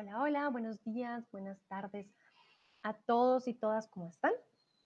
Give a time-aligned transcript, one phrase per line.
[0.00, 2.06] Hola, hola, buenos días, buenas tardes
[2.82, 4.32] a todos y todas, ¿cómo están?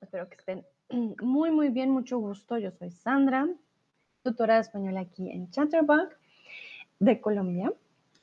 [0.00, 0.66] Espero que estén
[1.22, 2.58] muy, muy bien, mucho gusto.
[2.58, 3.46] Yo soy Sandra,
[4.24, 6.08] tutora de español aquí en Chatterbug
[6.98, 7.72] de Colombia.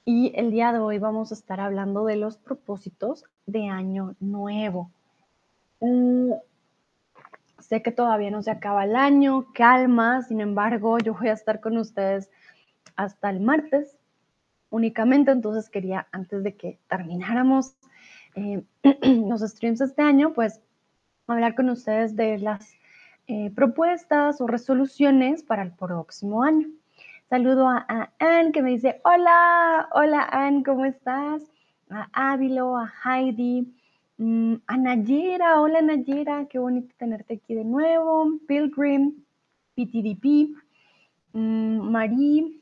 [0.03, 4.91] Y el día de hoy vamos a estar hablando de los propósitos de año nuevo.
[5.79, 6.33] Mm,
[7.59, 11.61] sé que todavía no se acaba el año, calma, sin embargo, yo voy a estar
[11.61, 12.29] con ustedes
[12.97, 13.97] hasta el martes
[14.71, 17.75] únicamente, entonces quería, antes de que termináramos
[18.35, 18.63] eh,
[19.03, 20.59] los streams este año, pues
[21.27, 22.73] hablar con ustedes de las
[23.27, 26.67] eh, propuestas o resoluciones para el próximo año.
[27.29, 31.43] Saludo a, Anne que me dice, hola, hola Anne, ¿cómo estás?
[31.89, 33.73] A Ávilo, a Heidi,
[34.17, 38.39] mm, a Nayera, hola Nayera, qué bonito tenerte aquí de nuevo.
[38.47, 39.23] Pilgrim,
[39.75, 40.55] PTDP,
[41.33, 42.60] mm, Marie,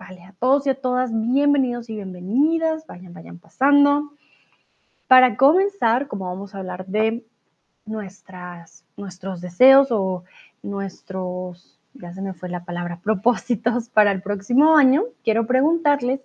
[0.00, 4.10] vale, a todos y a todas, bienvenidos y bienvenidas, vayan, vayan pasando.
[5.06, 7.22] Para comenzar, como vamos a hablar de
[7.84, 10.24] nuestras, nuestros deseos o
[10.62, 16.20] nuestros ya se me fue la palabra, propósitos para el próximo año, quiero preguntarles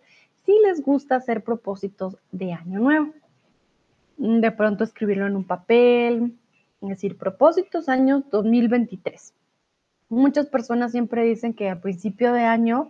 [0.46, 3.12] si les gusta hacer propósitos de año nuevo.
[4.18, 6.38] De pronto escribirlo en un papel,
[6.82, 9.34] es decir, propósitos año 2023.
[10.08, 12.90] Muchas personas siempre dicen que a principio de año,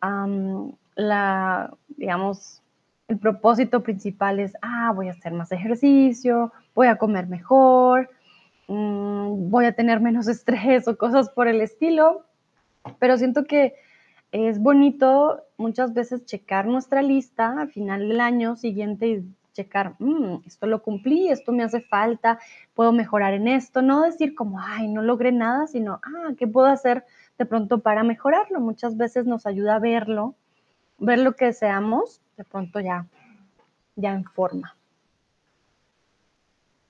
[0.00, 2.62] la, digamos,
[3.08, 8.08] el propósito principal es, ah, voy a hacer más ejercicio, voy a comer mejor,
[8.72, 12.24] Mm, voy a tener menos estrés o cosas por el estilo,
[13.00, 13.74] pero siento que
[14.30, 20.46] es bonito muchas veces checar nuestra lista al final del año siguiente y checar, mm,
[20.46, 22.38] esto lo cumplí, esto me hace falta,
[22.74, 26.68] puedo mejorar en esto, no decir como, ay, no logré nada, sino, ah, ¿qué puedo
[26.68, 27.04] hacer
[27.40, 28.60] de pronto para mejorarlo?
[28.60, 30.34] Muchas veces nos ayuda a verlo,
[30.98, 33.06] ver lo que deseamos, de pronto ya,
[33.96, 34.76] ya en forma.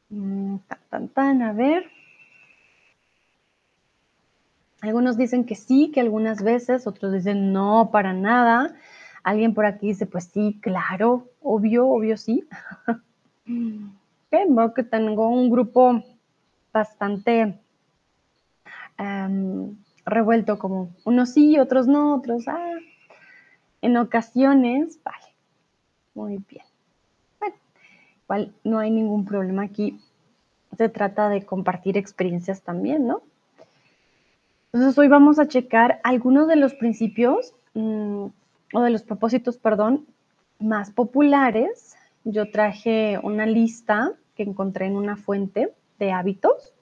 [0.09, 0.57] Mm,
[0.91, 1.89] tan, tan, a ver.
[4.81, 8.75] Algunos dicen que sí, que algunas veces, otros dicen no, para nada.
[9.23, 12.45] Alguien por aquí dice, pues sí, claro, obvio, obvio sí.
[14.33, 16.03] veo que tengo un grupo
[16.73, 17.57] bastante
[18.99, 19.77] em,
[20.11, 22.75] revuelto, como unos sí, otros no, otros ah.
[23.83, 25.35] En ocasiones, vale,
[26.15, 26.65] muy bien
[28.65, 29.99] no hay ningún problema aquí.
[30.77, 33.23] Se trata de compartir experiencias también, ¿no?
[34.73, 38.27] Entonces hoy vamos a checar algunos de los principios mm,
[38.73, 40.07] o de los propósitos, perdón,
[40.61, 41.97] más populares.
[42.25, 46.73] Yo traje una lista que encontré en una fuente de hábitos.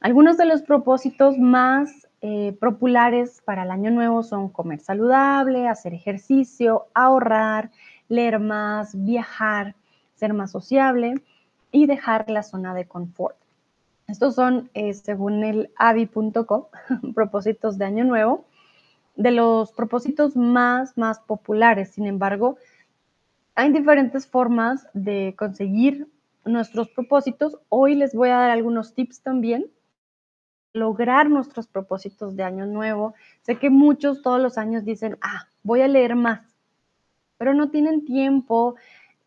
[0.00, 5.94] Algunos de los propósitos más eh, populares para el año nuevo son comer saludable, hacer
[5.94, 7.70] ejercicio, ahorrar,
[8.08, 9.74] leer más, viajar,
[10.14, 11.14] ser más sociable
[11.72, 13.36] y dejar la zona de confort.
[14.06, 16.64] Estos son, eh, según el avi.com,
[17.14, 18.44] propósitos de año nuevo,
[19.16, 21.90] de los propósitos más, más populares.
[21.90, 22.56] Sin embargo,
[23.54, 26.08] hay diferentes formas de conseguir
[26.44, 27.58] nuestros propósitos.
[27.68, 29.70] Hoy les voy a dar algunos tips también.
[30.72, 33.14] Lograr nuestros propósitos de año nuevo.
[33.42, 36.40] Sé que muchos todos los años dicen, ah, voy a leer más,
[37.38, 38.76] pero no tienen tiempo,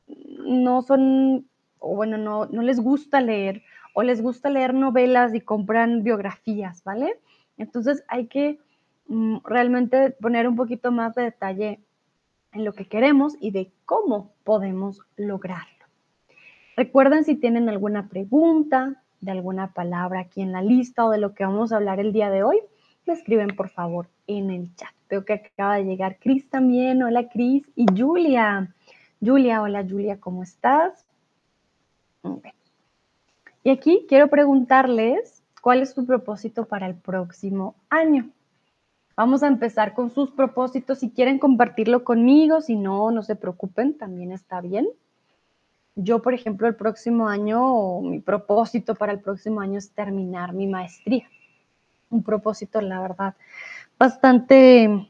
[0.07, 1.47] no son,
[1.79, 6.83] o bueno, no, no les gusta leer o les gusta leer novelas y compran biografías,
[6.83, 7.19] ¿vale?
[7.57, 8.59] Entonces hay que
[9.07, 11.79] mm, realmente poner un poquito más de detalle
[12.51, 15.85] en lo que queremos y de cómo podemos lograrlo.
[16.75, 21.33] Recuerden si tienen alguna pregunta de alguna palabra aquí en la lista o de lo
[21.33, 22.59] que vamos a hablar el día de hoy,
[23.05, 24.91] me escriben por favor en el chat.
[25.09, 27.03] Veo que acaba de llegar Cris también.
[27.03, 28.73] Hola Cris y Julia.
[29.21, 31.05] Julia, hola Julia, ¿cómo estás?
[33.63, 38.29] Y aquí quiero preguntarles cuál es su propósito para el próximo año.
[39.15, 40.99] Vamos a empezar con sus propósitos.
[40.99, 44.87] Si quieren compartirlo conmigo, si no, no se preocupen, también está bien.
[45.95, 50.65] Yo, por ejemplo, el próximo año, mi propósito para el próximo año es terminar mi
[50.65, 51.29] maestría.
[52.09, 53.35] Un propósito, la verdad,
[53.99, 55.09] bastante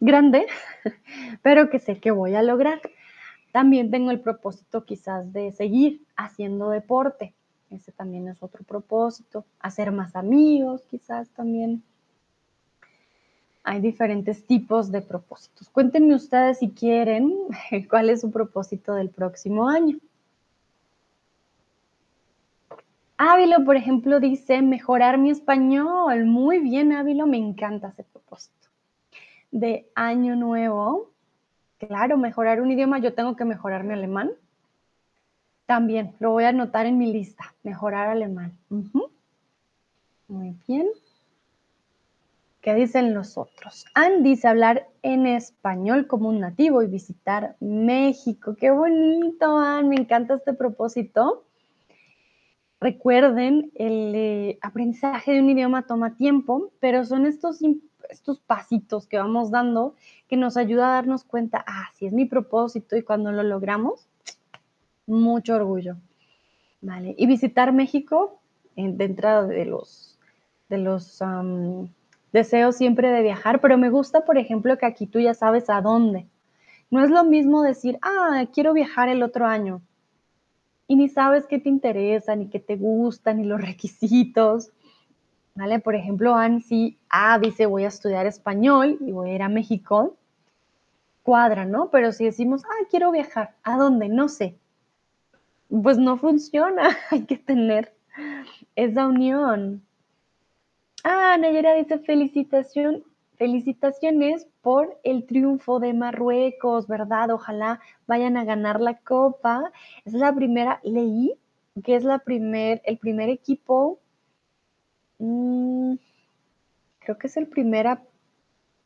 [0.00, 0.46] grande,
[1.42, 2.80] pero que sé que voy a lograr.
[3.52, 7.34] También tengo el propósito quizás de seguir haciendo deporte.
[7.70, 9.44] Ese también es otro propósito.
[9.60, 11.84] Hacer más amigos quizás también.
[13.64, 15.68] Hay diferentes tipos de propósitos.
[15.70, 17.34] Cuéntenme ustedes si quieren
[17.90, 19.98] cuál es su propósito del próximo año.
[23.16, 26.26] Ávilo, por ejemplo, dice mejorar mi español.
[26.26, 28.68] Muy bien, Ávilo, me encanta ese propósito.
[29.50, 31.14] De año nuevo,
[31.88, 34.30] Claro, mejorar un idioma, yo tengo que mejorar mi alemán.
[35.66, 38.52] También lo voy a anotar en mi lista, mejorar alemán.
[40.28, 40.86] Muy bien.
[42.64, 43.84] ¿Qué dicen los otros?
[43.92, 48.56] Anne dice hablar en español como un nativo y visitar México.
[48.58, 49.90] Qué bonito, Anne.
[49.90, 51.44] Me encanta este propósito.
[52.80, 57.60] Recuerden, el eh, aprendizaje de un idioma toma tiempo, pero son estos,
[58.08, 59.94] estos pasitos que vamos dando
[60.26, 64.08] que nos ayuda a darnos cuenta, ah, si es mi propósito y cuando lo logramos,
[65.06, 65.96] mucho orgullo.
[66.80, 67.14] Vale.
[67.18, 68.40] Y visitar México,
[68.74, 70.18] de entrada de los,
[70.70, 71.20] de los
[72.34, 75.80] deseos siempre de viajar, pero me gusta, por ejemplo, que aquí tú ya sabes a
[75.80, 76.26] dónde.
[76.90, 79.80] No es lo mismo decir, ah, quiero viajar el otro año.
[80.86, 84.70] Y ni sabes qué te interesa, ni qué te gusta, ni los requisitos.
[85.54, 85.78] ¿Vale?
[85.78, 90.14] Por ejemplo, Ansi, ah, dice, voy a estudiar español y voy a ir a México.
[91.22, 91.88] Cuadra, ¿no?
[91.88, 94.10] Pero si decimos, ah, quiero viajar, ¿a dónde?
[94.10, 94.58] No sé
[95.82, 96.96] pues no funciona.
[97.10, 97.92] Hay que tener
[98.76, 99.82] esa unión.
[101.04, 103.04] Ah, Nayera dice felicitación,
[103.36, 107.30] felicitaciones por el triunfo de Marruecos, ¿verdad?
[107.30, 109.70] Ojalá vayan a ganar la copa.
[110.06, 111.38] Es la primera, leí
[111.82, 113.98] que es la primer, el primer equipo,
[115.18, 115.94] mm,
[117.00, 117.98] creo que es el primer,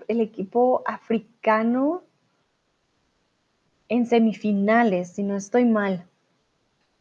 [0.08, 2.02] el equipo africano
[3.88, 6.06] en semifinales, si no estoy mal.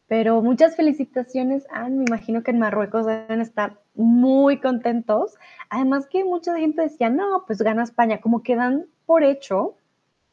[0.08, 1.98] Pero muchas felicitaciones, Anne.
[1.98, 5.34] Me imagino que en Marruecos deben estar muy contentos.
[5.68, 9.74] Además que mucha gente decía, no, pues gana España, como que dan por hecho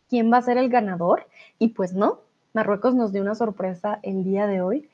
[0.09, 1.27] quién va a ser el ganador.
[1.59, 2.21] Y pues no,
[2.53, 4.89] Marruecos nos dio una sorpresa el día de hoy.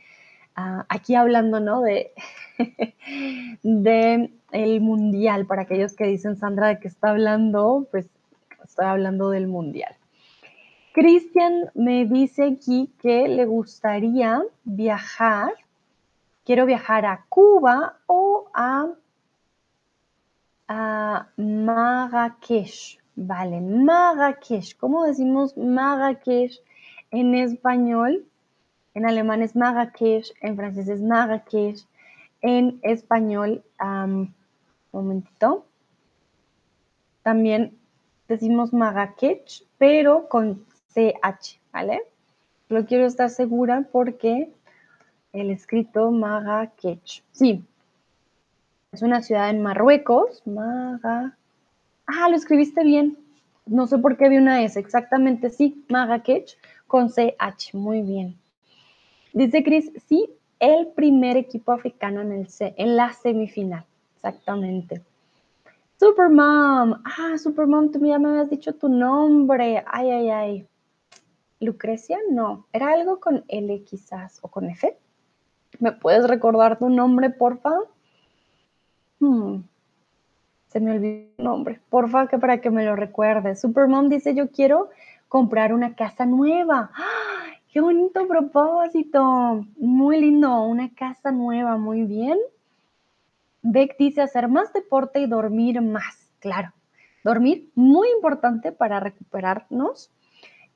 [0.55, 1.81] Ah, aquí hablando, ¿no?
[1.81, 2.11] De,
[3.63, 7.87] de el mundial, para aquellos que dicen, Sandra, ¿de qué está hablando?
[7.91, 8.07] Pues
[8.63, 9.95] estoy hablando del mundial.
[10.93, 15.53] Cristian me dice aquí que le gustaría viajar,
[16.43, 18.89] quiero viajar a Cuba o a,
[21.37, 22.99] Marrakech.
[23.15, 24.77] Vale, Marrakech.
[24.77, 26.61] ¿Cómo decimos Marrakech
[27.11, 28.25] en español?
[28.93, 31.85] En alemán es Marrakech, en francés es Marrakech,
[32.41, 34.33] en español, un
[34.91, 35.65] momentito.
[37.23, 37.77] También
[38.27, 42.03] decimos Marrakech, pero con CH, ¿vale?
[42.69, 44.51] Lo quiero estar segura porque
[45.33, 47.23] el escrito Marrakech.
[47.31, 47.63] Sí,
[48.91, 50.41] es una ciudad en Marruecos.
[50.45, 51.37] Maga.
[52.05, 53.17] Ah, lo escribiste bien.
[53.65, 54.77] No sé por qué vi una S.
[54.77, 55.85] Exactamente, sí.
[55.87, 56.57] Marrakech
[56.87, 57.73] con CH.
[57.73, 58.37] Muy bien.
[59.31, 60.29] Dice Chris, sí,
[60.59, 63.85] el primer equipo africano en, el en la semifinal.
[64.15, 65.01] Exactamente.
[65.97, 67.01] Supermom.
[67.05, 69.83] Ah, Supermom, tú ya me habías dicho tu nombre.
[69.87, 70.67] Ay, ay, ay.
[71.61, 74.97] Lucrecia, no, era algo con L quizás o con F.
[75.79, 77.71] ¿Me puedes recordar tu nombre, porfa?
[79.19, 79.61] Hmm.
[80.67, 81.79] Se me olvidó el nombre.
[81.89, 83.55] Porfa, que para que me lo recuerde.
[83.55, 84.89] Supermom dice, yo quiero
[85.27, 86.91] comprar una casa nueva.
[86.95, 89.65] ¡Ay, ¡Qué bonito propósito!
[89.77, 92.37] Muy lindo, una casa nueva, muy bien.
[93.61, 96.31] Beck dice hacer más deporte y dormir más.
[96.39, 96.73] Claro,
[97.23, 100.09] dormir muy importante para recuperarnos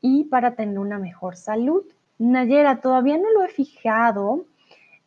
[0.07, 1.83] y para tener una mejor salud.
[2.19, 4.45] Nayera, todavía no lo he fijado.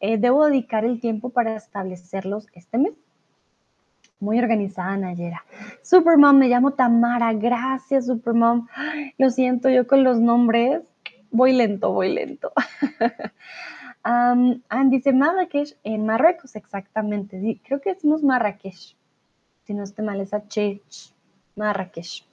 [0.00, 2.94] Eh, debo dedicar el tiempo para establecerlos este mes.
[4.18, 5.44] Muy organizada, Nayera.
[5.82, 7.32] Supermom, me llamo Tamara.
[7.32, 8.66] Gracias, Supermom.
[9.18, 10.82] lo siento, yo con los nombres
[11.30, 12.52] voy lento, voy lento.
[14.04, 17.60] um, dice Marrakech en Marruecos, exactamente.
[17.64, 18.96] creo que decimos Marrakech.
[19.62, 20.82] Si no esté mal, es Chech.
[21.54, 22.24] Marrakech.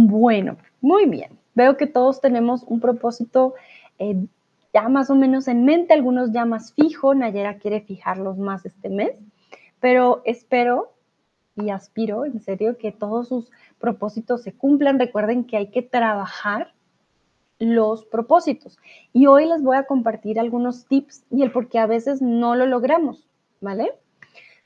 [0.00, 1.40] Bueno, muy bien.
[1.56, 3.54] Veo que todos tenemos un propósito
[3.98, 4.26] eh,
[4.72, 7.16] ya más o menos en mente, algunos ya más fijo.
[7.16, 9.10] Nayera quiere fijarlos más este mes,
[9.80, 10.92] pero espero
[11.56, 13.50] y aspiro en serio que todos sus
[13.80, 15.00] propósitos se cumplan.
[15.00, 16.74] Recuerden que hay que trabajar
[17.58, 18.78] los propósitos.
[19.12, 22.54] Y hoy les voy a compartir algunos tips y el por qué a veces no
[22.54, 23.26] lo logramos,
[23.60, 23.94] ¿vale?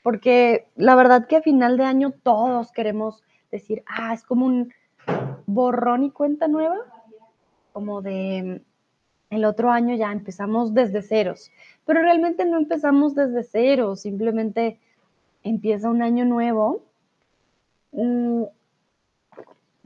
[0.03, 4.71] Porque la verdad que a final de año todos queremos decir, ah, es como un
[5.53, 6.77] borrón y cuenta nueva,
[7.71, 8.61] como de
[9.29, 11.51] el otro año ya empezamos desde ceros,
[11.85, 14.79] pero realmente no empezamos desde ceros, simplemente
[15.43, 16.83] empieza un año nuevo,
[17.91, 18.43] mm,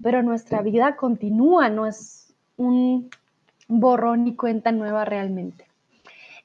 [0.02, 3.10] pero nuestra vida continúa, no es un
[3.68, 5.66] borrón y cuenta nueva realmente.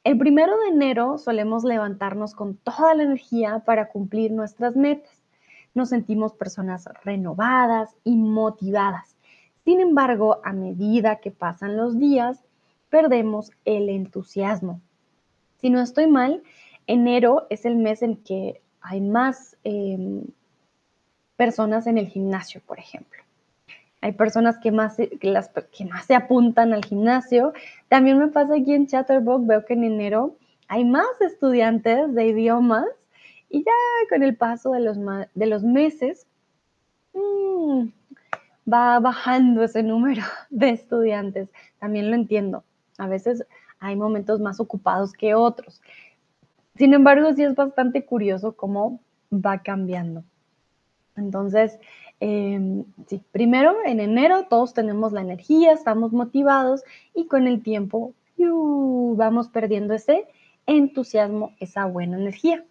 [0.05, 5.23] El primero de enero solemos levantarnos con toda la energía para cumplir nuestras metas
[5.75, 9.12] nos sentimos personas renovadas y motivadas.
[9.65, 12.45] Sin embargo, a medida que pasan los días,
[12.91, 14.81] perdemos el entusiasmo.
[15.61, 16.43] Si no estoy mal,
[16.87, 20.25] enero es el mes en que hay más em,
[21.37, 23.23] personas en el gimnasio, por ejemplo.
[24.01, 27.53] Hay personas que más, que más se apuntan al gimnasio.
[27.89, 32.87] También me pasa aquí en Chatterbox, veo que en enero hay más estudiantes de idiomas
[33.49, 33.73] y ya
[34.09, 34.99] con el paso de los,
[35.35, 36.27] de los meses
[37.13, 37.89] mmm,
[38.71, 41.49] va bajando ese número de estudiantes.
[41.79, 42.65] También lo entiendo.
[42.99, 43.45] A veces
[43.79, 45.81] hay momentos más ocupados que otros.
[46.77, 49.01] Sin embargo, sí es bastante curioso cómo
[49.33, 50.25] va cambiando.
[51.17, 51.79] Entonces,
[52.21, 56.83] em, sí, primero en enero todos tenemos la energía, estamos motivados
[57.15, 58.15] y con el tiempo
[59.17, 60.27] vamos perdiendo ese
[60.67, 62.65] entusiasmo, esa buena energía.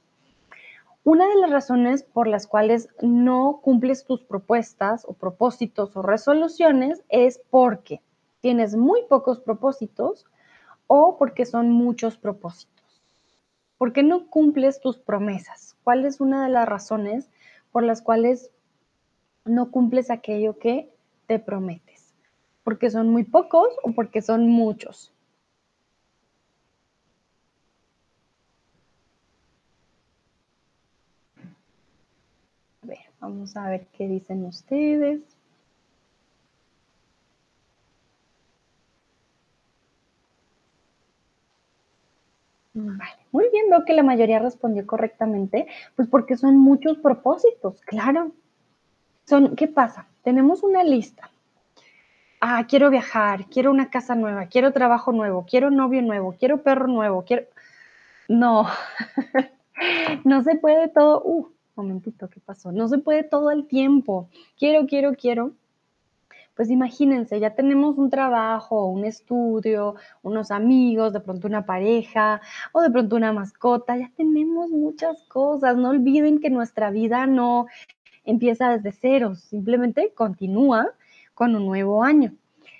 [1.03, 7.01] Una de las razones por las cuales no cumples tus propuestas o propósitos o resoluciones
[7.09, 8.01] es porque
[8.39, 10.27] tienes muy pocos propósitos
[10.85, 13.01] o porque son muchos propósitos.
[13.79, 15.75] ¿Por qué no cumples tus promesas?
[15.83, 17.31] ¿Cuál es una de las razones
[17.71, 18.51] por las cuales
[19.43, 20.93] no cumples aquello que
[21.25, 22.13] te prometes?
[22.63, 25.11] ¿Porque son muy pocos o porque son muchos?
[33.21, 35.21] Vamos a ver qué dicen ustedes.
[42.73, 48.33] Vale, muy bien, veo que la mayoría respondió correctamente, pues porque son muchos propósitos, claro.
[49.25, 50.07] Son, ¿qué pasa?
[50.23, 51.31] Tenemos una lista.
[52.41, 56.87] Ah, quiero viajar, quiero una casa nueva, quiero trabajo nuevo, quiero novio nuevo, quiero perro
[56.87, 57.43] nuevo, quiero...
[58.29, 58.67] No,
[60.25, 61.21] no se puede todo.
[61.23, 62.71] Uh, momentito, ¿qué pasó?
[62.71, 64.29] No se puede todo el tiempo.
[64.57, 65.53] Quiero, quiero, quiero.
[66.55, 72.41] Pues imagínense, ya tenemos un trabajo, un estudio, unos amigos, de pronto una pareja
[72.73, 75.77] o de pronto una mascota, ya tenemos muchas cosas.
[75.77, 77.67] No olviden que nuestra vida no
[78.25, 80.91] empieza desde cero, simplemente continúa
[81.33, 82.33] con un nuevo año.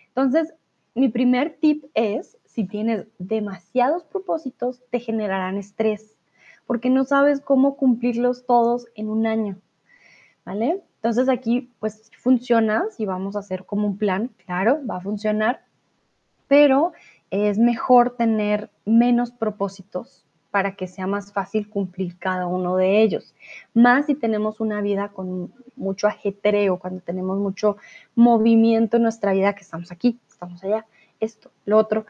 [0.09, 0.53] Entonces,
[0.93, 6.10] mi primer tip es, si tienes demasiados propósitos, te generarán estrés
[6.71, 9.57] porque no sabes cómo cumplirlos todos en un año,
[10.45, 10.81] ¿vale?
[10.95, 15.65] Entonces aquí pues funciona, si vamos a hacer como un plan, claro, va a funcionar,
[16.47, 16.93] pero
[17.29, 23.35] es mejor tener menos propósitos para que sea más fácil cumplir cada uno de ellos.
[23.73, 27.75] Más si tenemos una vida con mucho ajetreo, cuando tenemos mucho
[28.15, 30.85] movimiento en nuestra vida, que estamos aquí, estamos allá,
[31.19, 32.05] esto, lo otro,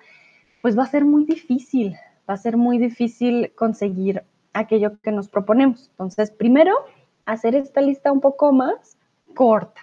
[0.61, 1.95] pues va a ser muy difícil,
[2.29, 5.89] va a ser muy difícil conseguir aquello que nos proponemos.
[5.91, 6.73] Entonces, primero,
[7.25, 8.97] hacer esta lista un poco más
[9.35, 9.81] corta.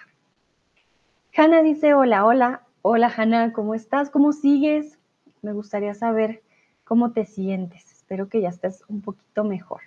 [1.35, 4.09] Hanna dice, hola, hola, hola Hanna, ¿cómo estás?
[4.09, 4.99] ¿Cómo sigues?
[5.41, 6.43] Me gustaría saber
[6.83, 7.91] cómo te sientes.
[7.91, 9.81] Espero que ya estés un poquito mejor.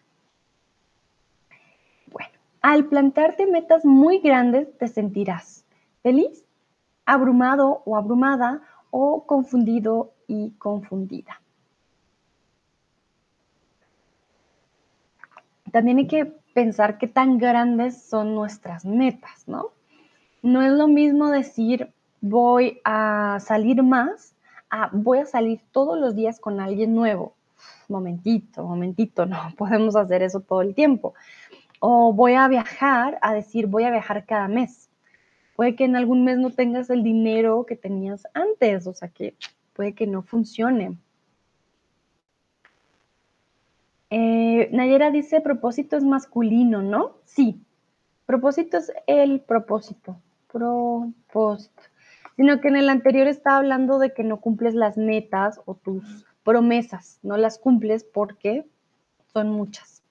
[2.07, 5.65] Bueno, al plantarte metas muy grandes te sentirás
[6.03, 6.45] feliz,
[7.05, 11.42] abrumado o abrumada o confundido y confundida.
[15.73, 19.71] También hay que pensar qué tan grandes son nuestras metas, ¿no?
[20.43, 24.35] No es lo mismo decir voy a salir más
[24.71, 27.35] a voy a salir todos los días con alguien nuevo.
[27.89, 31.15] Momentito, momentito, no podemos hacer eso todo el tiempo.
[31.81, 34.91] O voy a viajar a decir voy a viajar cada mes.
[35.57, 39.35] Puede que en algún mes no tengas el dinero que tenías antes, o sea que
[39.73, 40.99] puede que no funcione.
[44.15, 47.17] Eh, Nayera dice propósito es masculino, ¿no?
[47.25, 47.65] Sí,
[48.27, 50.21] propósito es el propósito,
[50.53, 51.83] propósito.
[52.37, 56.27] Sino que en el anterior estaba hablando de que no cumples las metas o tus
[56.45, 58.67] promesas, no las cumples porque
[59.33, 60.03] son muchas.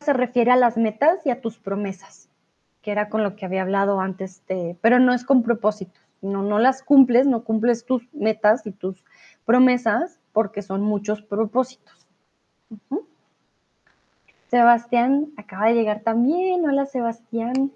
[0.00, 2.28] Se refiere a las metas y a tus promesas,
[2.82, 4.42] que era con lo que había hablado antes,
[4.80, 6.00] pero no es con propósito.
[6.22, 9.04] No, no las cumples, no cumples tus metas y tus
[9.44, 12.06] promesas porque son muchos propósitos.
[14.48, 16.68] Sebastián acaba de llegar también.
[16.68, 17.72] Hola Sebastián.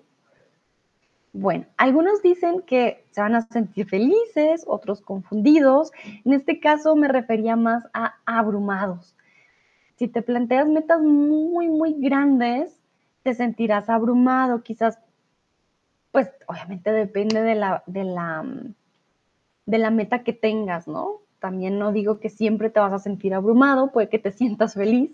[1.32, 5.92] Bueno, algunos dicen que se van a sentir felices, otros confundidos.
[6.24, 9.14] En este caso me refería más a abrumados.
[9.94, 12.80] Si te planteas metas muy, muy grandes,
[13.22, 14.62] te sentirás abrumado.
[14.62, 14.98] Quizás,
[16.10, 18.44] pues obviamente depende de la, de la,
[19.66, 21.20] de la meta que tengas, ¿no?
[21.40, 25.10] También no digo que siempre te vas a sentir abrumado, puede que te sientas feliz,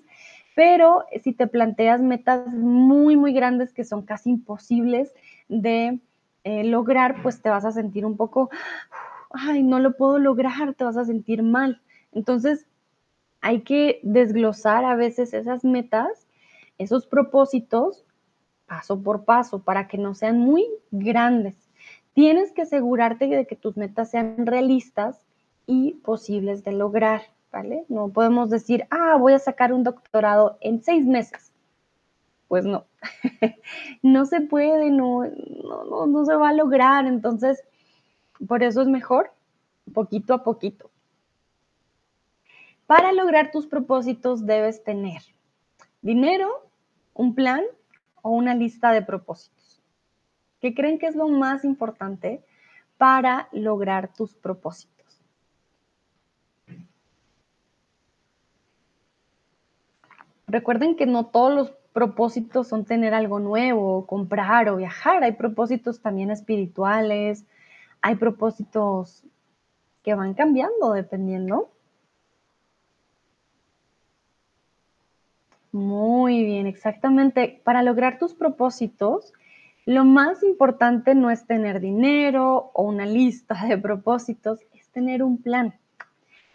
[0.54, 5.12] pero si te planteas metas muy, muy grandes que son casi imposibles
[5.48, 6.00] de
[6.44, 8.50] eh, lograr, pues te vas a sentir un poco,
[9.30, 11.80] ay, no lo puedo lograr, te vas a sentir mal.
[12.12, 12.66] Entonces,
[13.40, 16.28] hay que desglosar a veces esas metas,
[16.78, 18.04] esos propósitos,
[18.66, 21.54] paso por paso, para que no sean muy grandes.
[22.14, 25.23] Tienes que asegurarte de que tus metas sean realistas
[25.66, 27.84] y posibles de lograr, ¿vale?
[27.88, 31.52] No podemos decir, ah, voy a sacar un doctorado en seis meses.
[32.48, 32.84] Pues no,
[34.02, 37.06] no se puede, no, no, no, se va a lograr.
[37.06, 37.62] Entonces,
[38.46, 39.32] por eso es mejor
[39.92, 40.90] poquito a poquito.
[42.86, 45.22] Para lograr tus propósitos debes tener
[46.02, 46.68] dinero,
[47.14, 47.62] un plan
[48.20, 49.82] o una lista de propósitos.
[50.60, 52.44] ¿Qué creen que es lo más importante
[52.98, 54.93] para lograr tus propósitos?
[60.54, 65.24] Recuerden que no todos los propósitos son tener algo nuevo, comprar o viajar.
[65.24, 67.44] Hay propósitos también espirituales,
[68.00, 69.24] hay propósitos
[70.04, 71.70] que van cambiando dependiendo.
[75.72, 77.60] Muy bien, exactamente.
[77.64, 79.32] Para lograr tus propósitos,
[79.86, 85.42] lo más importante no es tener dinero o una lista de propósitos, es tener un
[85.42, 85.74] plan.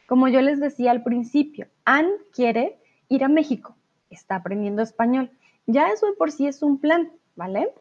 [0.08, 2.80] Como yo les decía al principio, Anne quiere
[3.10, 3.76] ir a México,
[4.10, 5.32] está aprendiendo español.
[5.66, 7.74] Ya eso de por sí es un plan, ¿vale?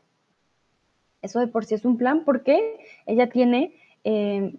[1.23, 4.54] Eso de por sí es un plan porque ella tiene eh,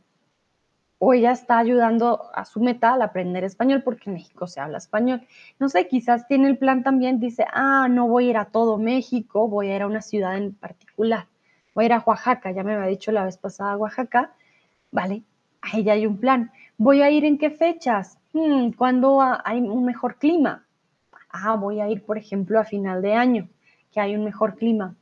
[1.00, 4.78] o ella está ayudando a su meta al aprender español porque en México se habla
[4.78, 5.26] español.
[5.58, 8.78] No sé, quizás tiene el plan también, dice, ah, no voy a ir a todo
[8.78, 11.28] México, voy a ir a una ciudad en particular,
[11.74, 14.34] voy a ir a Oaxaca, ya me había dicho la vez pasada Oaxaca,
[14.92, 15.24] vale,
[15.62, 16.52] ahí ya hay un plan.
[16.78, 18.18] ¿Voy a ir en qué fechas?
[18.34, 20.66] Hmm, ¿Cuándo hay un mejor clima?
[21.30, 23.50] Ah, voy a ir, por ejemplo, a final de año,
[23.92, 24.96] que hay un mejor clima.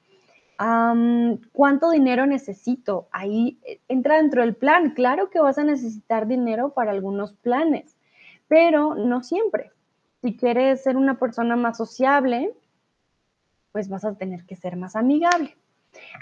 [1.53, 3.07] ¿Cuánto dinero necesito?
[3.11, 4.91] Ahí eh, entra dentro del plan.
[4.91, 7.95] Claro que vas a necesitar dinero para algunos planes,
[8.47, 9.71] pero no siempre.
[10.21, 12.53] Si quieres ser una persona más sociable,
[13.71, 15.55] pues vas a tener que ser más amigable.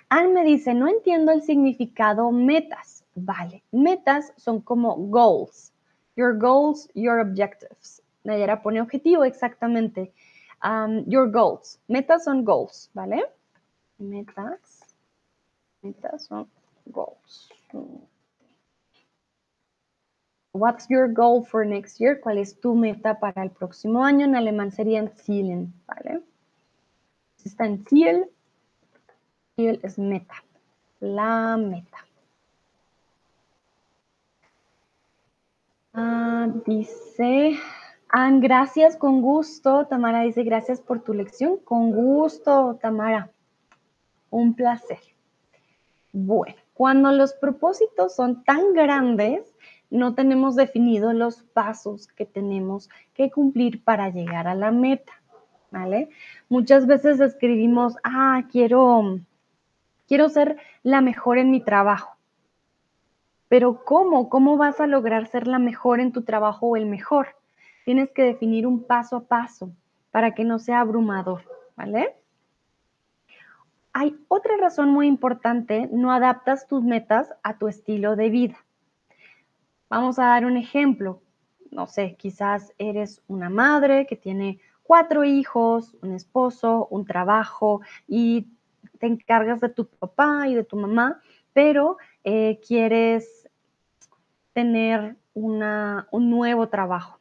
[0.09, 3.05] Anne me dice, no entiendo el significado metas.
[3.15, 5.71] Vale, metas son como goals.
[6.17, 8.01] Your goals, your objectives.
[8.25, 10.11] Nayara pone objetivo exactamente.
[11.07, 11.79] your goals.
[11.87, 13.23] Metas son goals, ¿vale?
[13.97, 14.83] metas,
[15.81, 16.47] metas son
[16.87, 17.49] goals.
[20.53, 22.19] What's your goal for next year?
[22.21, 24.25] ¿Cuál es tu meta para el próximo año?
[24.25, 26.21] En alemán serían Zielen, ¿vale?
[27.43, 28.29] Está en Ziel.
[29.55, 30.35] Ziel es meta.
[31.01, 32.05] La meta.
[35.93, 37.59] Ah, dice,
[38.17, 39.87] Gracias, con gusto.
[39.87, 41.57] Tamara dice, gracias por tu lección.
[41.57, 43.29] Con gusto, Tamara.
[44.29, 44.99] Un placer.
[46.13, 49.53] Bueno, cuando los propósitos son tan grandes,
[49.89, 55.11] no tenemos definidos los pasos que tenemos que cumplir para llegar a la meta,
[55.69, 56.07] ¿vale?
[56.47, 59.19] Muchas veces escribimos, ah, quiero,
[60.07, 62.15] quiero ser la mejor en mi trabajo.
[63.49, 64.29] Pero ¿cómo?
[64.29, 67.34] ¿Cómo vas a lograr ser la mejor en tu trabajo o el mejor?
[67.85, 69.71] Tienes que definir un paso a paso
[70.09, 71.43] para que no sea abrumador,
[71.77, 72.15] ¿vale?
[73.93, 78.57] Hay otra razón muy importante, no adaptas tus metas a tu estilo de vida.
[79.87, 81.21] Vamos a dar un ejemplo.
[81.69, 88.47] No sé, quizás eres una madre que tiene cuatro hijos, un esposo, un trabajo y
[88.99, 91.21] te encargas de tu papá y de tu mamá,
[91.53, 93.47] pero eh, quieres
[94.53, 97.19] tener una, un nuevo trabajo.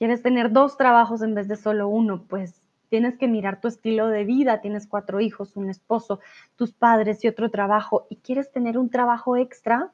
[0.00, 4.08] Quieres tener dos trabajos en vez de solo uno, pues tienes que mirar tu estilo
[4.08, 6.20] de vida, tienes cuatro hijos, un esposo,
[6.56, 9.92] tus padres y otro trabajo, y quieres tener un trabajo extra,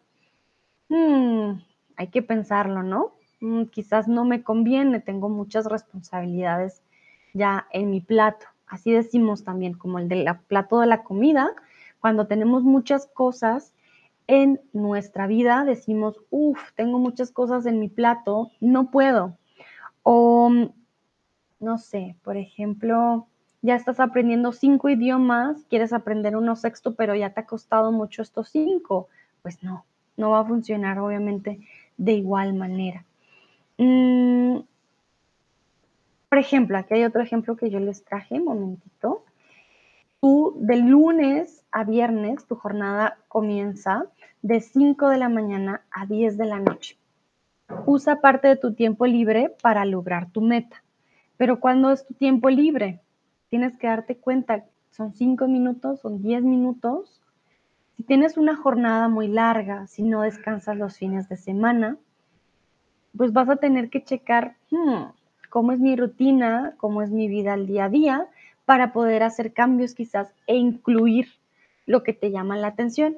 [0.90, 1.54] hmm,
[1.96, 3.14] hay que pensarlo, ¿no?
[3.40, 6.82] Hmm, quizás no me conviene, tengo muchas responsabilidades
[7.34, 8.46] ya en mi plato.
[8.68, 11.50] Así decimos también, como el del plato de la comida,
[11.98, 13.74] cuando tenemos muchas cosas
[14.28, 19.36] en nuestra vida, decimos, uff, tengo muchas cosas en mi plato, no puedo.
[20.08, 20.52] O
[21.58, 23.26] no sé, por ejemplo,
[23.60, 28.22] ya estás aprendiendo cinco idiomas, quieres aprender uno sexto, pero ya te ha costado mucho
[28.22, 29.08] estos cinco,
[29.42, 29.84] pues no,
[30.16, 31.58] no va a funcionar obviamente
[31.96, 33.04] de igual manera.
[33.78, 34.58] Mm,
[36.28, 39.24] por ejemplo, aquí hay otro ejemplo que yo les traje, momentito.
[40.20, 44.06] Tú de lunes a viernes, tu jornada comienza
[44.40, 46.96] de 5 de la mañana a 10 de la noche.
[47.84, 50.82] Usa parte de tu tiempo libre para lograr tu meta.
[51.36, 53.00] Pero cuando es tu tiempo libre,
[53.50, 57.20] tienes que darte cuenta, son cinco minutos, son diez minutos.
[57.96, 61.98] Si tienes una jornada muy larga, si no descansas los fines de semana,
[63.16, 65.10] pues vas a tener que checar hmm,
[65.50, 68.26] cómo es mi rutina, cómo es mi vida al día a día,
[68.64, 71.28] para poder hacer cambios quizás e incluir
[71.86, 73.16] lo que te llama la atención.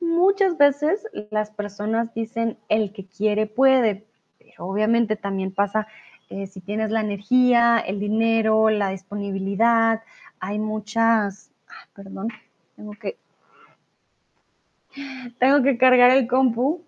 [0.00, 4.06] Muchas veces las personas dicen el que quiere puede,
[4.38, 5.86] pero obviamente también pasa
[6.30, 10.02] eh, si tienes la energía, el dinero, la disponibilidad,
[10.38, 12.28] hay muchas, ah, perdón,
[12.76, 13.18] tengo que,
[15.38, 16.82] tengo que cargar el compu,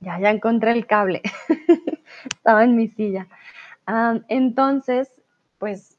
[0.00, 1.22] ya, ya encontré el cable,
[2.30, 3.26] estaba en mi silla.
[4.28, 5.10] entonces,
[5.58, 5.98] pues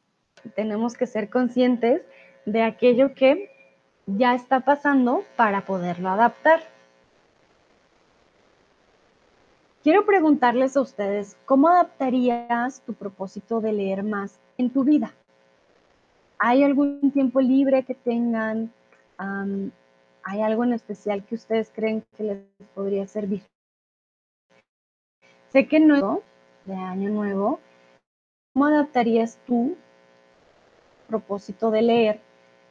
[0.55, 2.01] tenemos que ser conscientes
[2.45, 3.51] de aquello que
[4.17, 6.61] ya está pasando para poderlo adaptar.
[9.83, 15.13] Quiero preguntarles a ustedes, ¿cómo adaptarías tu propósito de leer más en tu vida?
[16.37, 18.71] ¿Hay algún tiempo libre que tengan?
[19.17, 23.43] ¿Hay algo en especial que ustedes creen que les podría servir?
[25.49, 26.23] Sé que nuevo,
[26.65, 27.59] de año nuevo,
[28.53, 29.75] ¿cómo adaptarías tu
[31.07, 32.28] propósito de leer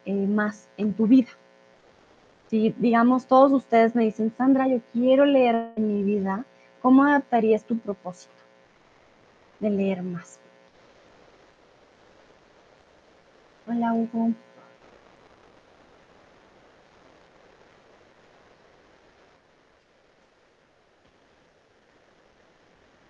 [0.08, 1.28] eh, más en tu vida.
[2.46, 6.46] Si, digamos, todos ustedes me dicen, Sandra, yo quiero leer en mi vida,
[6.80, 8.32] ¿cómo adaptarías tu propósito
[9.60, 10.40] de leer más?
[13.66, 14.32] Hola, Hugo.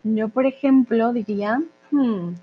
[0.02, 2.34] Yo, por ejemplo, diría, hmm,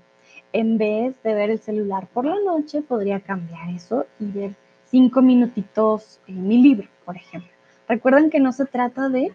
[0.56, 4.54] en vez de ver el celular por la noche, podría cambiar eso y ver
[4.86, 7.50] cinco minutitos en mi libro, por ejemplo.
[7.86, 9.34] Recuerden que no se trata de...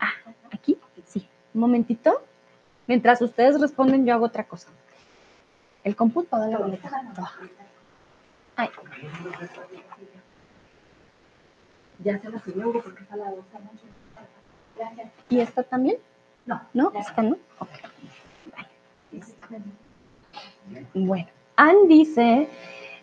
[0.00, 0.10] Ah,
[0.50, 2.24] aquí, sí, un momentito.
[2.88, 4.68] Mientras ustedes responden, yo hago otra cosa.
[5.84, 6.90] El computador de la boleta.
[8.56, 8.70] Ay.
[12.02, 13.60] Ya se la subió porque está la bolsa.
[14.76, 15.12] Gracias.
[15.28, 15.98] ¿Y esta también?
[16.46, 16.60] No.
[16.74, 16.92] ¿No?
[16.96, 17.36] ¿Esta no?
[17.60, 17.68] Ok.
[20.94, 22.48] Bueno, Ann dice,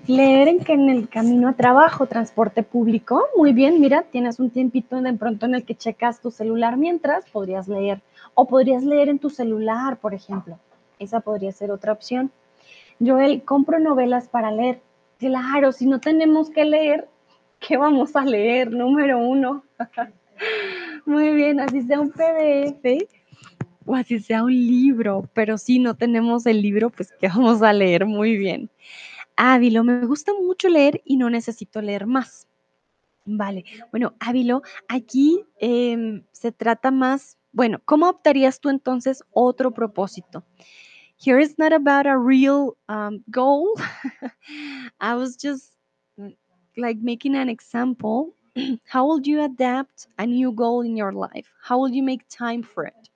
[0.07, 4.49] leer en que en el camino a trabajo, transporte público, muy bien, mira, tienes un
[4.49, 8.01] tiempito de pronto en el que checas tu celular mientras podrías leer,
[8.33, 10.59] o podrías leer en tu celular, por ejemplo.
[10.99, 12.31] Esa podría ser otra opción.
[12.99, 14.81] Joel, compro novelas para leer.
[15.17, 17.07] Claro, si no tenemos que leer,
[17.59, 18.71] ¿qué vamos a leer?
[18.71, 19.63] Número uno.
[21.05, 23.07] Muy bien, así sea un PDF,
[23.85, 27.73] o así sea un libro, pero si no tenemos el libro, pues ¿qué vamos a
[27.73, 28.05] leer?
[28.05, 28.69] Muy bien.
[29.37, 32.47] Ávilo, me gusta mucho leer y no necesito leer más.
[33.25, 40.43] Vale, bueno, Ávilo, aquí em, se trata más, bueno, ¿cómo optarías tú entonces otro propósito?
[41.17, 43.75] Here is not about a real um, goal.
[44.99, 45.73] I was just
[46.19, 46.35] mm,
[46.77, 48.35] like making an example.
[48.85, 51.49] How will you adapt a new goal in your life?
[51.63, 53.09] How will you make time for it?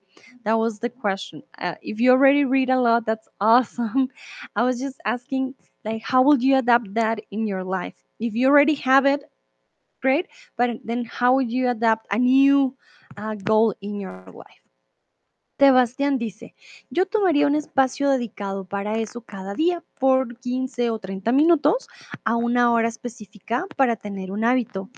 [0.45, 1.43] That was the question.
[1.57, 4.09] Uh, if you already read a lot, that's awesome.
[4.55, 7.95] I was just asking, like, how would you adapt that in your life?
[8.19, 9.23] If you already have it,
[10.01, 10.27] great.
[10.57, 12.75] But then, how would you adapt a new
[13.17, 14.63] uh, goal in your life?
[15.59, 16.55] Sebastián dice,
[16.89, 21.89] yo tomaría un espacio dedicado para eso cada día por 15 o 30 minutos
[22.23, 24.89] a una hora específica para tener un hábito.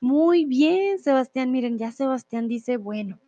[0.00, 1.50] Muy bien, Sebastián.
[1.50, 3.20] Miren, ya Sebastián dice, bueno,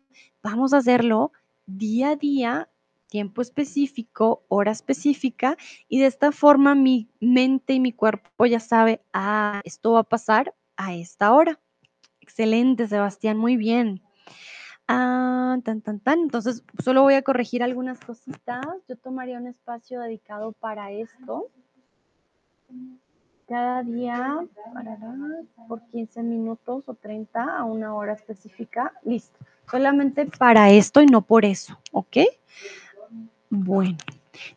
[0.43, 1.31] vamos a hacerlo
[1.65, 2.69] día a día,
[3.07, 9.01] tiempo específico, hora específica, y de esta forma mi mente y mi cuerpo ya sabe,
[9.13, 11.59] ah, esto va a pasar a esta hora.
[12.19, 14.01] Excelente, Sebastián, muy bien.
[14.87, 16.19] Ah, tan, tan, tan.
[16.19, 18.65] Entonces, solo voy a corregir algunas cositas.
[18.87, 21.49] Yo tomaría un espacio dedicado para esto.
[23.47, 24.39] Cada día,
[25.67, 28.93] por 15 minutos o 30 a una hora específica.
[29.03, 29.37] Listo
[29.69, 32.17] solamente para esto y no por eso, ¿ok?
[33.49, 33.97] Bueno,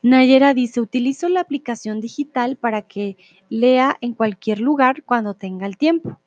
[0.02, 3.16] Nayera dice, utilizo la aplicación digital para que
[3.48, 6.20] lea en cualquier lugar cuando tenga el tiempo.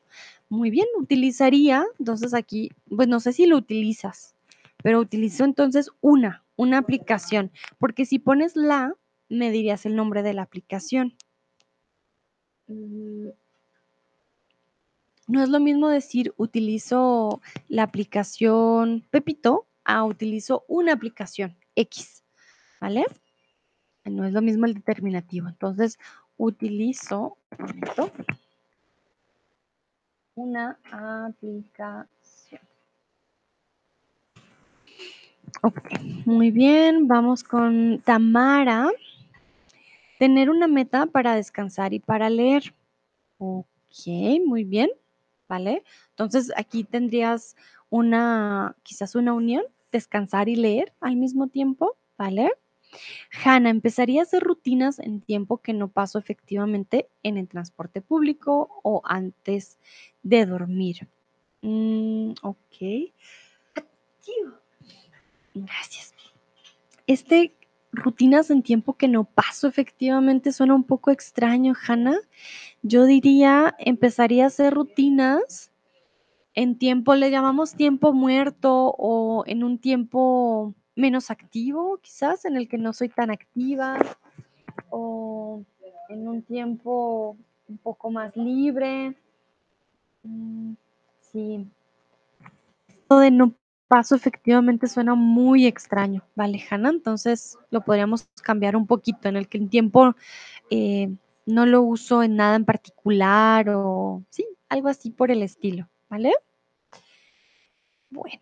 [0.49, 4.35] Muy bien, utilizaría, entonces aquí, pues no sé si lo utilizas,
[4.83, 8.93] pero utilizo entonces una, una aplicación, porque si pones la,
[9.29, 11.15] me dirías el nombre de la aplicación.
[12.71, 13.29] Mm,
[15.27, 22.23] no es lo mismo decir utilizo la aplicación Pepito a utilizo una aplicación X,
[22.79, 23.05] ¿vale?
[24.05, 25.47] No es lo mismo el determinativo.
[25.47, 25.99] Entonces,
[26.37, 27.37] utilizo
[30.35, 32.61] una aplicación.
[35.61, 35.91] Ok,
[36.25, 37.07] muy bien.
[37.07, 38.89] Vamos con Tamara.
[40.21, 42.75] Tener una meta para descansar y para leer.
[43.39, 44.05] Ok,
[44.45, 44.91] muy bien,
[45.49, 45.83] ¿vale?
[46.11, 47.55] Entonces aquí tendrías
[47.89, 52.51] una, quizás una unión, descansar y leer al mismo tiempo, ¿vale?
[53.43, 58.79] Hanna, empezaría a hacer rutinas en tiempo que no paso efectivamente en el transporte público
[58.83, 59.79] o antes
[60.21, 61.07] de dormir.
[61.63, 63.11] Mm, ok.
[65.55, 66.13] Gracias.
[67.07, 67.55] Este
[67.91, 72.17] rutinas en tiempo que no paso efectivamente suena un poco extraño, Hanna.
[72.81, 75.71] Yo diría, empezaría a hacer rutinas
[76.53, 82.67] en tiempo, le llamamos tiempo muerto o en un tiempo menos activo, quizás, en el
[82.67, 83.97] que no soy tan activa
[84.89, 85.63] o
[86.09, 87.37] en un tiempo
[87.69, 89.15] un poco más libre.
[90.23, 90.73] Mm,
[91.21, 91.67] sí.
[92.89, 93.53] Esto de no
[93.91, 96.91] paso efectivamente suena muy extraño, ¿vale, Hanna?
[96.91, 100.15] Entonces lo podríamos cambiar un poquito en el que el tiempo
[100.69, 101.13] eh,
[101.45, 106.31] no lo uso en nada en particular o sí, algo así por el estilo, ¿vale?
[108.09, 108.39] Bueno,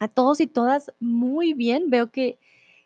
[0.00, 1.90] a todos y todas, muy bien.
[1.90, 2.38] Veo que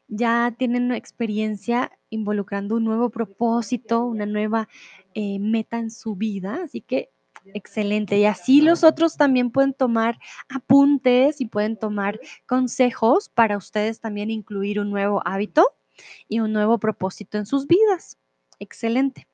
[0.08, 4.68] ya tienen experiencia involucrando un nuevo propósito, una nueva
[5.14, 6.62] eh, meta en su vida.
[6.64, 7.10] Así que
[7.54, 8.18] excelente.
[8.18, 14.30] Y así los otros también pueden tomar apuntes y pueden tomar consejos para ustedes también
[14.30, 15.66] incluir un nuevo hábito
[16.28, 18.18] y un nuevo propósito en sus vidas.
[18.58, 19.26] Excelente.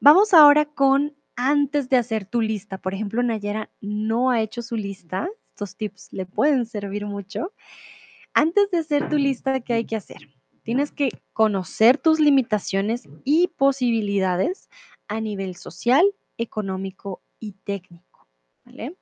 [0.00, 2.78] Vamos ahora con antes de hacer tu lista.
[2.78, 5.28] Por ejemplo, Nayera no ha hecho su lista.
[5.50, 7.52] Estos tips le pueden servir mucho.
[8.34, 10.28] Antes de hacer tu lista, ¿qué hay que hacer?
[10.62, 14.70] Tienes que conocer tus limitaciones y posibilidades
[15.08, 16.04] a nivel social,
[16.42, 18.12] económico y técnico.
[18.64, 18.96] ¿vale?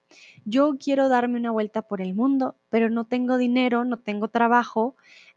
[0.44, 4.96] Yo quiero darme una vuelta por el mundo, pero no tengo dinero, no tengo trabajo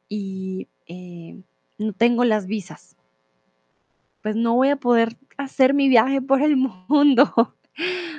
[0.10, 1.42] y eh,
[1.78, 2.96] no tengo las visas.
[4.22, 6.56] Pues no voy a poder hacer mi viaje por el
[6.88, 7.56] mundo.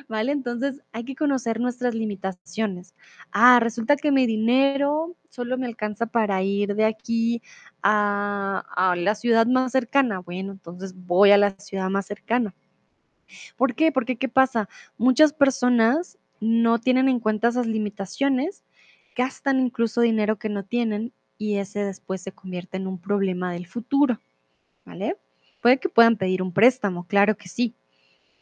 [0.08, 0.32] ¿Vale?
[0.32, 2.94] Entonces hay que conocer nuestras limitaciones.
[3.30, 7.40] Ah, resulta que mi dinero solo me alcanza para ir de aquí
[7.82, 10.18] a, a la ciudad más cercana.
[10.18, 12.52] Bueno, entonces voy a la ciudad más cercana.
[13.56, 13.92] ¿Por qué?
[13.92, 14.68] Porque ¿qué pasa?
[14.98, 18.64] Muchas personas no tienen en cuenta esas limitaciones,
[19.16, 23.66] gastan incluso dinero que no tienen y ese después se convierte en un problema del
[23.66, 24.20] futuro,
[24.84, 25.16] ¿vale?
[25.60, 27.74] Puede que puedan pedir un préstamo, claro que sí,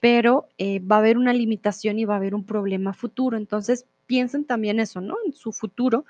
[0.00, 3.36] pero eh, va a haber una limitación y va a haber un problema futuro.
[3.36, 5.14] Entonces, piensen también eso, ¿no?
[5.24, 6.04] En su futuro.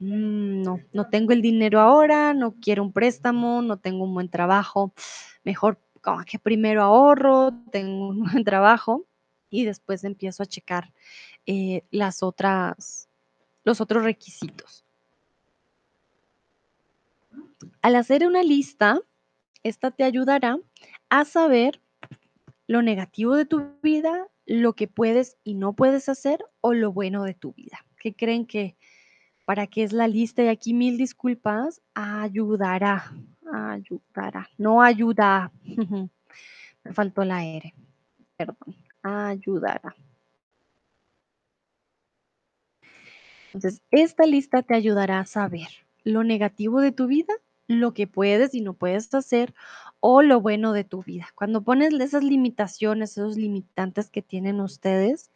[0.00, 4.28] Mm, no, no tengo el dinero ahora, no quiero un préstamo, no tengo un buen
[4.28, 4.92] trabajo.
[5.44, 9.06] Mejor como que primero ahorro, tengo un buen trabajo
[9.50, 10.92] y después empiezo a checar
[11.46, 13.08] eh, las otras,
[13.64, 14.84] los otros requisitos.
[17.82, 19.00] Al hacer una lista,
[19.62, 20.58] esta te ayudará
[21.08, 21.80] a saber
[22.66, 27.24] lo negativo de tu vida, lo que puedes y no puedes hacer o lo bueno
[27.24, 27.84] de tu vida.
[27.98, 28.76] ¿Qué creen que
[29.46, 30.42] para qué es la lista?
[30.42, 33.12] Y aquí mil disculpas, ayudará,
[33.52, 35.50] ayudará, no ayuda.
[36.84, 37.74] Me faltó la R,
[38.36, 39.94] perdón, ayudará.
[43.46, 45.68] Entonces, esta lista te ayudará a saber
[46.04, 47.32] lo negativo de tu vida,
[47.66, 49.54] lo que puedes y no puedes hacer
[50.00, 51.28] o lo bueno de tu vida.
[51.34, 55.30] Cuando pones esas limitaciones, esos limitantes que tienen ustedes,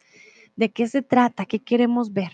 [0.55, 1.45] ¿de qué se trata?
[1.45, 2.31] ¿Qué queremos ver?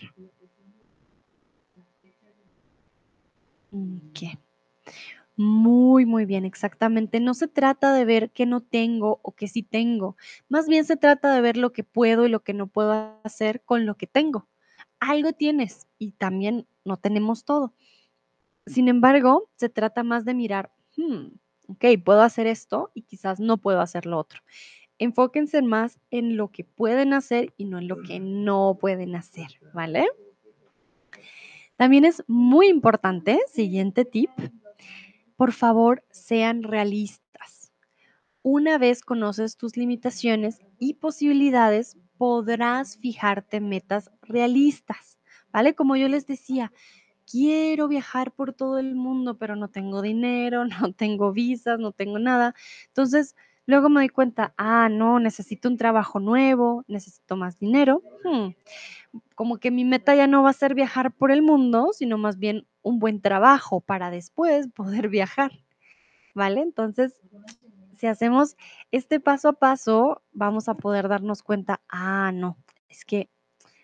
[4.14, 4.38] ¿Qué?
[5.42, 7.18] Muy, muy bien, exactamente.
[7.18, 10.18] No se trata de ver qué no tengo o qué sí tengo.
[10.50, 13.62] Más bien se trata de ver lo que puedo y lo que no puedo hacer
[13.62, 14.48] con lo que tengo.
[14.98, 17.72] Algo tienes y también no tenemos todo.
[18.66, 21.28] Sin embargo, se trata más de mirar, hmm,
[21.68, 24.42] ok, puedo hacer esto y quizás no puedo hacer lo otro.
[24.98, 29.58] Enfóquense más en lo que pueden hacer y no en lo que no pueden hacer,
[29.72, 30.06] ¿vale?
[31.76, 34.28] También es muy importante, siguiente tip,
[35.40, 37.72] por favor, sean realistas.
[38.42, 45.18] Una vez conoces tus limitaciones y posibilidades, podrás fijarte metas realistas,
[45.50, 45.74] ¿vale?
[45.74, 46.72] Como yo les decía,
[47.24, 52.18] quiero viajar por todo el mundo, pero no tengo dinero, no tengo visas, no tengo
[52.18, 52.54] nada.
[52.88, 58.02] Entonces, luego me doy cuenta, ah, no, necesito un trabajo nuevo, necesito más dinero.
[58.24, 58.50] Hmm,
[59.34, 62.38] como que mi meta ya no va a ser viajar por el mundo, sino más
[62.38, 65.52] bien un buen trabajo para después poder viajar.
[66.34, 66.60] ¿Vale?
[66.60, 67.20] Entonces,
[67.98, 68.56] si hacemos
[68.92, 72.56] este paso a paso, vamos a poder darnos cuenta, ah, no,
[72.88, 73.28] es que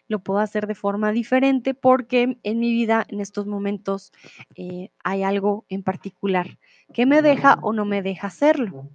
[0.09, 4.13] lo puedo hacer de forma diferente porque en mi vida en estos momentos
[4.55, 6.59] eh, hay algo en particular
[6.95, 8.89] que me deja o no me deja hacerlo.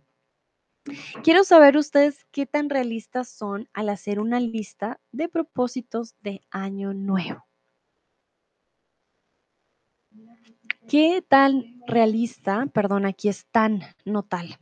[1.23, 6.93] Quiero saber ustedes qué tan realistas son al hacer una lista de propósitos de año
[6.93, 7.45] nuevo.
[10.87, 14.57] ¿Qué tan realista, perdón, aquí es tan, no tal,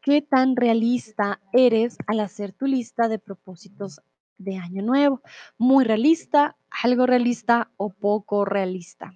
[0.00, 4.00] qué tan realista eres al hacer tu lista de propósitos
[4.38, 5.22] de año nuevo?
[5.58, 9.14] ¿Muy realista, algo realista o poco realista?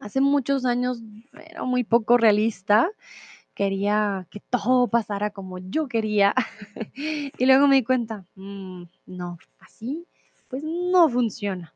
[0.00, 2.90] Hace muchos años era muy poco realista,
[3.54, 6.34] quería que todo pasara como yo quería
[6.96, 10.06] y luego me di cuenta, mm, no, así
[10.48, 11.74] pues no funciona.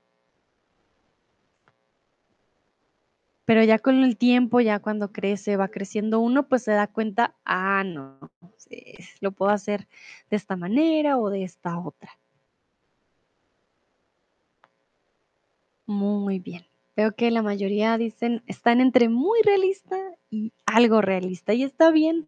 [3.46, 7.36] Pero ya con el tiempo, ya cuando crece, va creciendo uno, pues se da cuenta,
[7.44, 8.30] ah, no,
[9.20, 9.88] lo puedo hacer
[10.30, 12.10] de esta manera o de esta otra.
[15.86, 16.66] Muy bien.
[16.96, 19.96] Veo que la mayoría dicen, están entre muy realista
[20.30, 21.54] y algo realista.
[21.54, 22.26] Y está bien.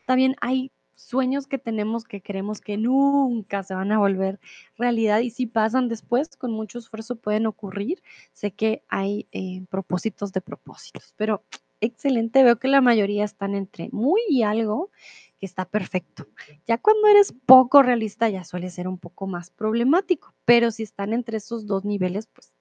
[0.00, 0.72] Está bien, hay
[1.04, 4.40] sueños que tenemos que queremos que nunca se van a volver
[4.76, 8.02] realidad y si pasan después, con mucho esfuerzo pueden ocurrir.
[8.32, 11.42] Sé que hay eh, propósitos de propósitos, pero
[11.80, 14.90] excelente, veo que la mayoría están entre muy y algo
[15.38, 16.26] que está perfecto.
[16.66, 21.12] Ya cuando eres poco realista ya suele ser un poco más problemático, pero si están
[21.12, 22.52] entre esos dos niveles, pues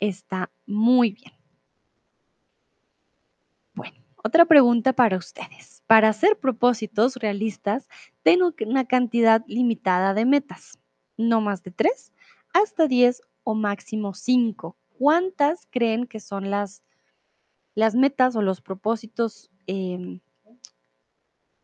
[0.00, 1.33] está muy bien.
[4.26, 5.82] Otra pregunta para ustedes.
[5.86, 7.86] Para hacer propósitos realistas,
[8.22, 10.78] tengo una cantidad limitada de metas,
[11.18, 12.10] no más de tres,
[12.54, 14.78] hasta diez o máximo cinco.
[14.98, 16.82] ¿Cuántas creen que son las,
[17.74, 20.20] las metas o los propósitos em,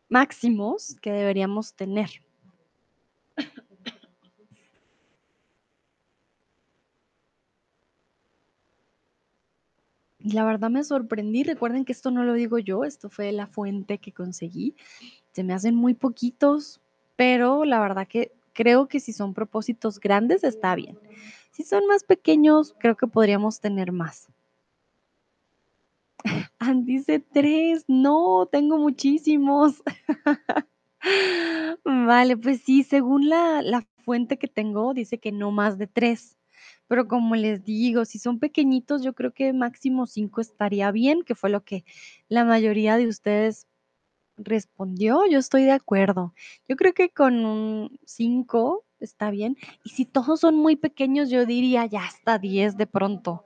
[0.07, 2.11] máximos que deberíamos tener?
[10.23, 11.43] Y la verdad me sorprendí.
[11.43, 14.75] Recuerden que esto no lo digo yo, esto fue la fuente que conseguí.
[15.31, 16.81] Se me hacen muy poquitos,
[17.15, 20.99] pero la verdad que creo que si son propósitos grandes está bien.
[21.51, 24.29] Si son más pequeños, creo que podríamos tener más.
[26.75, 29.81] dice tres, no, tengo muchísimos.
[31.85, 36.37] vale, pues sí, según la, la fuente que tengo, dice que no más de tres.
[36.91, 41.35] Pero como les digo, si son pequeñitos, yo creo que máximo cinco estaría bien, que
[41.35, 41.85] fue lo que
[42.27, 43.65] la mayoría de ustedes
[44.35, 45.21] respondió.
[45.25, 46.33] Yo estoy de acuerdo.
[46.67, 49.55] Yo creo que con un cinco está bien.
[49.85, 53.45] Y si todos son muy pequeños, yo diría ya hasta diez de pronto.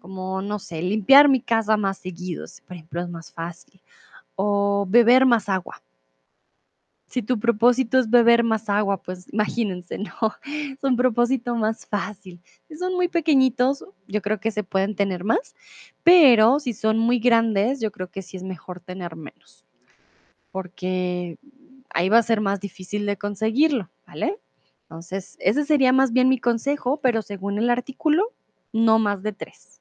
[0.00, 3.80] Como, no sé, limpiar mi casa más seguido, por ejemplo, es más fácil.
[4.34, 5.80] O beber más agua
[7.10, 10.12] si tu propósito es beber más agua, pues imagínense, ¿no?
[10.44, 12.40] Es un propósito más fácil.
[12.68, 15.56] Si son muy pequeñitos, yo creo que se pueden tener más,
[16.04, 19.66] pero si son muy grandes, yo creo que sí es mejor tener menos,
[20.52, 21.36] porque
[21.92, 24.38] ahí va a ser más difícil de conseguirlo, ¿vale?
[24.82, 28.32] Entonces, ese sería más bien mi consejo, pero según el artículo,
[28.72, 29.80] no más de tres.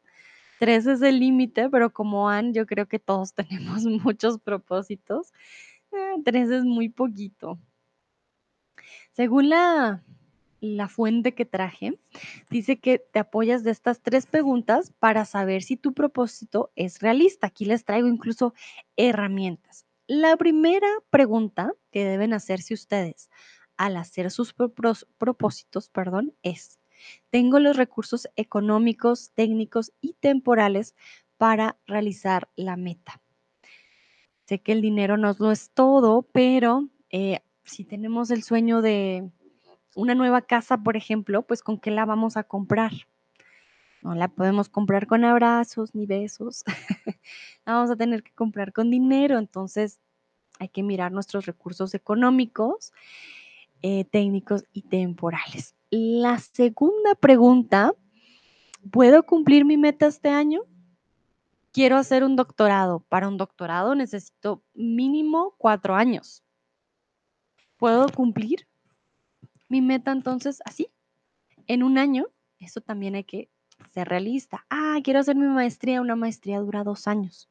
[0.57, 5.31] Tres es el límite, pero como han, yo creo que todos tenemos muchos propósitos
[5.91, 7.59] Ah, tres es muy poquito.
[9.11, 10.03] Según la,
[10.61, 11.99] la fuente que traje,
[12.49, 17.47] dice que te apoyas de estas tres preguntas para saber si tu propósito es realista.
[17.47, 18.53] Aquí les traigo incluso
[18.97, 19.85] herramientas.
[20.07, 23.29] La primera pregunta que deben hacerse ustedes
[23.77, 26.79] al hacer sus propósitos, perdón, es,
[27.29, 30.95] ¿tengo los recursos económicos, técnicos y temporales
[31.37, 33.21] para realizar la meta?
[34.49, 39.29] Sé que el dinero no lo es todo, pero eh, si tenemos el sueño de
[39.93, 42.91] una nueva casa, por ejemplo, pues con qué la vamos a comprar.
[44.01, 46.63] No la podemos comprar con abrazos ni besos.
[47.63, 49.37] la vamos a tener que comprar con dinero.
[49.37, 49.99] Entonces
[50.57, 52.91] hay que mirar nuestros recursos económicos,
[53.83, 55.75] eh, técnicos y temporales.
[55.91, 57.93] La segunda pregunta,
[58.89, 60.63] ¿puedo cumplir mi meta este año?
[61.71, 63.01] Quiero hacer un doctorado.
[63.09, 66.43] Para un doctorado necesito mínimo cuatro años.
[67.77, 68.67] ¿Puedo cumplir
[69.69, 70.91] mi meta entonces así?
[71.67, 72.27] En un año,
[72.59, 73.49] eso también hay que
[73.91, 74.65] ser realista.
[74.69, 76.01] Ah, quiero hacer mi maestría.
[76.01, 77.49] Una maestría dura dos años.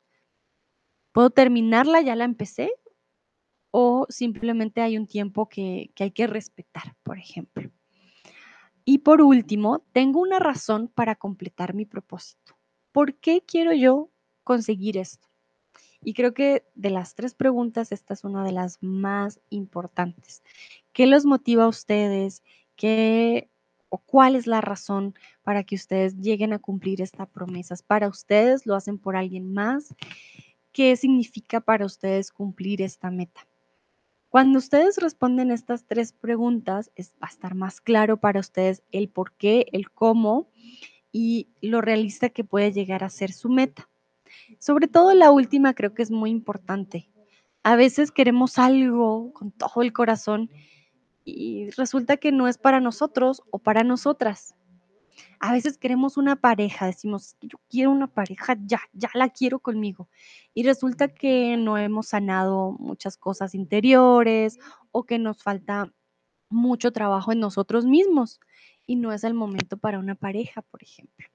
[1.13, 2.01] ¿Puedo terminarla?
[2.03, 2.73] ¿Ya la empecé?
[3.71, 7.71] ¿O simplemente hay un tiempo que, que hay que respetar, por ejemplo?
[8.85, 12.58] Y por último, tengo una razón para completar mi propósito.
[12.93, 14.11] ¿Por qué quiero yo
[14.45, 15.29] conseguir esto?
[16.01, 20.43] Y creo que de las tres preguntas, esta es una de las más importantes.
[20.93, 22.43] ¿Qué los motiva a ustedes?
[22.77, 23.51] ¿Qué
[23.89, 27.75] o cuál es la razón para que ustedes lleguen a cumplir esta promesa.
[27.75, 28.67] ¿Es para ustedes?
[28.67, 29.95] ¿Lo hacen por alguien más?
[30.73, 33.47] ¿Qué significa para ustedes cumplir esta meta?
[34.29, 39.09] Cuando ustedes responden estas tres preguntas, es, va a estar más claro para ustedes el
[39.09, 40.51] por qué, el cómo
[41.13, 43.89] y lo realista que puede llegar a ser su meta.
[44.59, 47.11] Sobre todo la última creo que es muy importante.
[47.63, 50.51] A veces queremos algo con todo el corazón
[51.25, 54.55] y resulta que no es para nosotros o para nosotras.
[55.41, 60.09] A veces queremos una pareja, decimos, yo quiero una pareja ya, ya la quiero conmigo.
[60.55, 64.59] Y resulta que no hemos sanado muchas cosas interiores
[64.91, 65.93] o que nos falta
[66.51, 68.41] mucho trabajo en nosotros mismos
[68.89, 71.29] y no es el momento para una pareja, por ejemplo.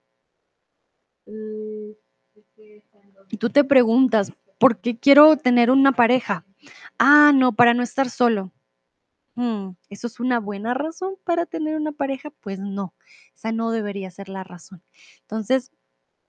[3.29, 6.45] Y tú te preguntas, ¿por qué quiero tener una pareja?
[6.97, 8.51] Ah, no, para no estar solo.
[9.35, 12.31] Mm, ¿Eso es una buena razón para tener una pareja?
[12.31, 12.95] Pues no,
[13.35, 14.81] esa no debería ser la razón.
[15.21, 15.71] Entonces,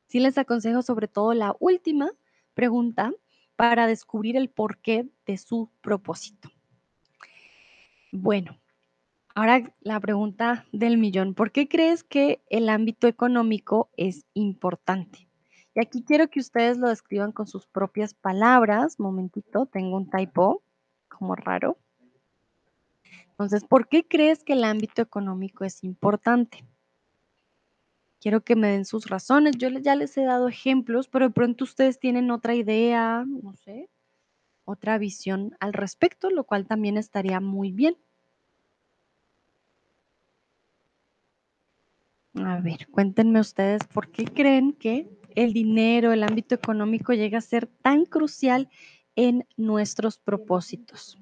[0.06, 2.10] sí les aconsejo sobre todo la última
[2.52, 3.12] pregunta
[3.56, 6.50] para descubrir el porqué de su propósito.
[8.12, 8.58] Bueno,
[9.34, 11.34] ahora la pregunta del millón.
[11.34, 15.28] ¿Por qué crees que el ámbito económico es importante?
[15.74, 19.00] Y aquí quiero que ustedes lo describan con sus propias palabras.
[19.00, 20.62] Momentito, tengo un typo
[21.08, 21.78] como raro.
[23.30, 26.64] Entonces, ¿por qué crees que el ámbito económico es importante?
[28.20, 29.56] Quiero que me den sus razones.
[29.58, 33.90] Yo ya les he dado ejemplos, pero de pronto ustedes tienen otra idea, no sé,
[34.64, 37.96] otra visión al respecto, lo cual también estaría muy bien.
[42.36, 47.40] A ver, cuéntenme ustedes por qué creen que el dinero, el ámbito económico llega a
[47.40, 48.68] ser tan crucial
[49.14, 51.16] en nuestros propósitos.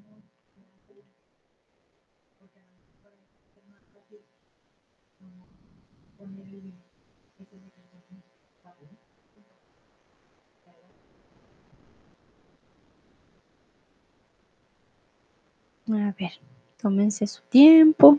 [15.89, 16.33] A ver,
[16.81, 18.19] tómense su tiempo.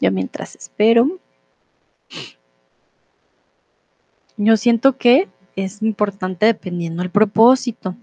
[0.00, 1.20] Yo mientras espero.
[4.36, 7.96] Yo siento que es importante dependiendo del propósito.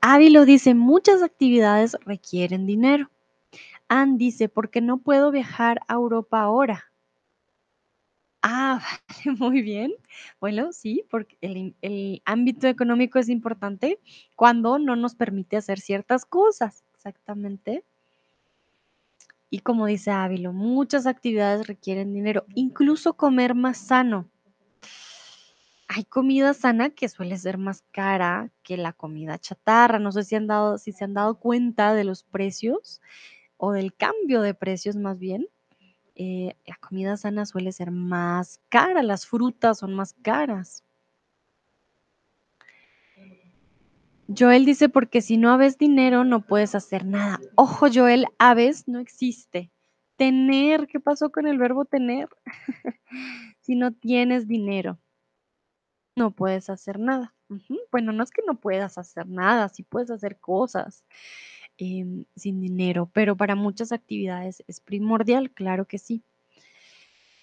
[0.00, 3.10] Ávilo dice, muchas actividades requieren dinero.
[3.88, 6.84] Ann dice, porque no puedo viajar a Europa ahora.
[8.42, 8.80] Ah,
[9.24, 9.92] vale, muy bien.
[10.40, 13.98] Bueno, sí, porque el, el ámbito económico es importante
[14.36, 17.84] cuando no nos permite hacer ciertas cosas, exactamente.
[19.50, 24.30] Y como dice Ávilo, muchas actividades requieren dinero, incluso comer más sano.
[25.88, 29.98] Hay comida sana que suele ser más cara que la comida chatarra.
[29.98, 33.00] No sé si, han dado, si se han dado cuenta de los precios
[33.56, 35.48] o del cambio de precios más bien.
[36.14, 40.84] Eh, la comida sana suele ser más cara, las frutas son más caras.
[44.28, 47.40] Joel dice, porque si no habes dinero no puedes hacer nada.
[47.54, 49.70] Ojo, Joel, aves no existe.
[50.16, 52.28] Tener, ¿qué pasó con el verbo tener?
[53.60, 54.98] si no tienes dinero,
[56.16, 57.34] no puedes hacer nada.
[57.90, 61.04] Bueno, no es que no puedas hacer nada, sí puedes hacer cosas
[61.78, 66.22] em, sin dinero, pero para muchas actividades es primordial, claro que sí.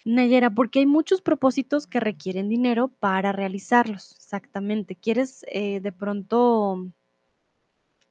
[0.05, 4.13] Nayera, porque hay muchos propósitos que requieren dinero para realizarlos.
[4.15, 4.95] Exactamente.
[4.95, 6.87] ¿Quieres eh, de pronto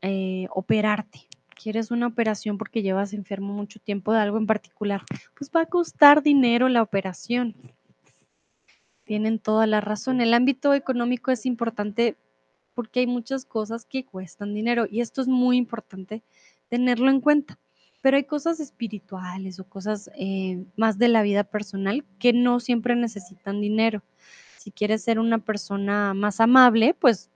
[0.02, 1.28] eh, operarte?
[1.54, 5.02] ¿Quieres una operación porque llevas enfermo mucho tiempo de algo en particular?
[5.38, 7.54] Pues va a costar dinero la operación.
[9.04, 10.20] Tienen toda la razón.
[10.20, 12.16] El ámbito económico es importante
[12.74, 16.24] porque hay muchas cosas que cuestan dinero y esto es muy importante
[16.68, 17.56] tenerlo en cuenta
[18.04, 22.94] pero hay cosas espirituales o cosas eh, más de la vida personal que no siempre
[22.94, 24.02] necesitan dinero.
[24.58, 27.30] Si quieres ser una persona más amable, pues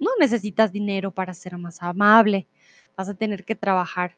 [0.00, 2.46] no necesitas dinero para ser más amable.
[2.96, 4.16] Vas a tener que trabajar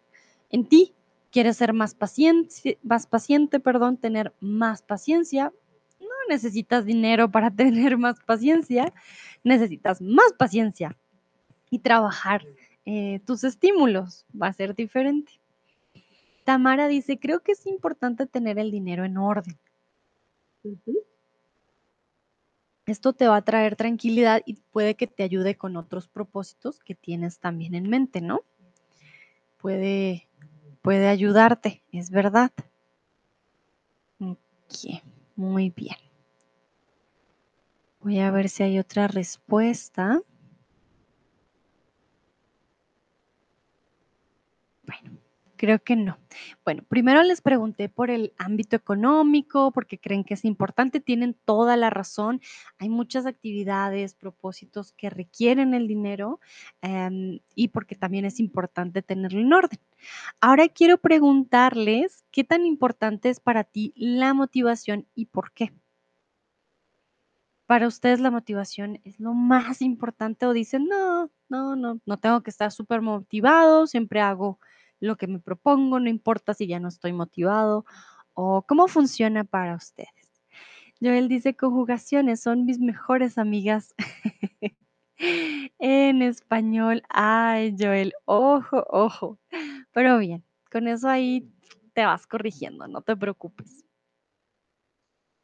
[0.51, 0.93] en ti.
[1.31, 5.55] Quieres ser más paciente, más paciente, perdón, tener más paciencia.
[5.99, 8.93] No necesitas dinero para tener más paciencia.
[9.43, 10.99] Necesitas más paciencia
[11.71, 12.45] y trabajar
[12.85, 14.27] eh, tus estímulos.
[14.39, 15.41] Va a ser diferente.
[16.45, 19.59] Tamara dice, creo que es importante tener el dinero en orden.
[22.87, 26.95] Esto te va a traer tranquilidad y puede que te ayude con otros propósitos que
[26.95, 28.41] tienes también en mente, ¿no?
[29.59, 30.29] Puede,
[30.83, 32.51] puede ayudarte, es verdad.
[34.19, 35.03] Ok,
[35.37, 35.97] muy bien.
[38.01, 40.21] Voy a ver si hay otra respuesta.
[44.85, 45.19] Bueno,
[45.63, 46.19] Creo que no.
[46.65, 51.77] Bueno, primero les pregunté por el ámbito económico, porque creen que es importante, tienen toda
[51.77, 52.41] la razón.
[52.79, 56.41] Hay muchas actividades, propósitos que requieren el dinero
[56.81, 59.79] em, y porque también es importante tenerlo en orden.
[60.41, 65.73] Ahora quiero preguntarles qué tan importante es para ti la motivación y por qué.
[67.67, 72.43] ¿Para ustedes la motivación es lo más importante o dicen, no, no, no, no tengo
[72.43, 74.59] que estar súper motivado, siempre hago
[75.03, 77.85] lo que me propongo, no importa si ya no estoy motivado
[78.35, 80.09] o cómo funciona para ustedes?
[81.01, 83.95] Joel dice, conjugaciones son mis mejores amigas
[85.79, 87.03] en español.
[87.09, 89.39] Ay, Joel, ojo, ojo.
[89.93, 91.51] Pero bien, con eso ahí
[91.95, 93.85] te vas corrigiendo, no te preocupes.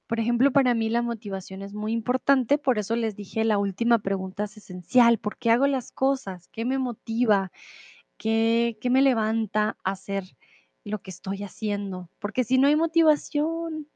[0.06, 3.98] Por ejemplo, para mí la motivación es muy importante, por eso les dije la última
[3.98, 6.48] pregunta es esencial, ¿por qué hago las cosas?
[6.48, 7.50] ¿Qué me motiva?
[8.19, 10.25] ¿Qué, me levanta hacer
[10.85, 12.11] lo que estoy haciendo?
[12.19, 13.89] Porque si no hay motivación,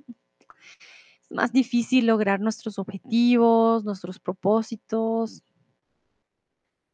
[1.22, 5.42] es más difícil lograr nuestros objetivos, nuestros propósitos.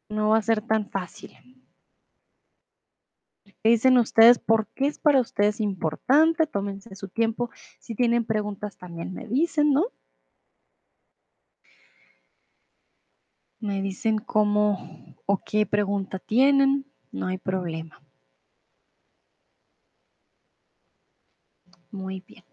[0.09, 1.37] No va a ser tan fácil.
[3.43, 4.39] ¿Qué dicen ustedes?
[4.39, 6.47] ¿Por qué es para ustedes importante?
[6.47, 7.51] Tómense su tiempo.
[7.79, 9.85] Si tienen preguntas también me dicen, ¿no?
[13.59, 16.88] Me dicen cómo o qué pregunta tienen.
[17.11, 18.01] No hay problema.
[21.91, 22.43] Muy bien.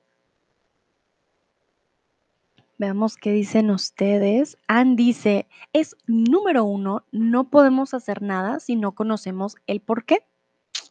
[2.78, 4.59] Veamos qué dicen ustedes.
[4.66, 10.26] Ann dice, es número uno, no podemos hacer nada si no conocemos el por qué.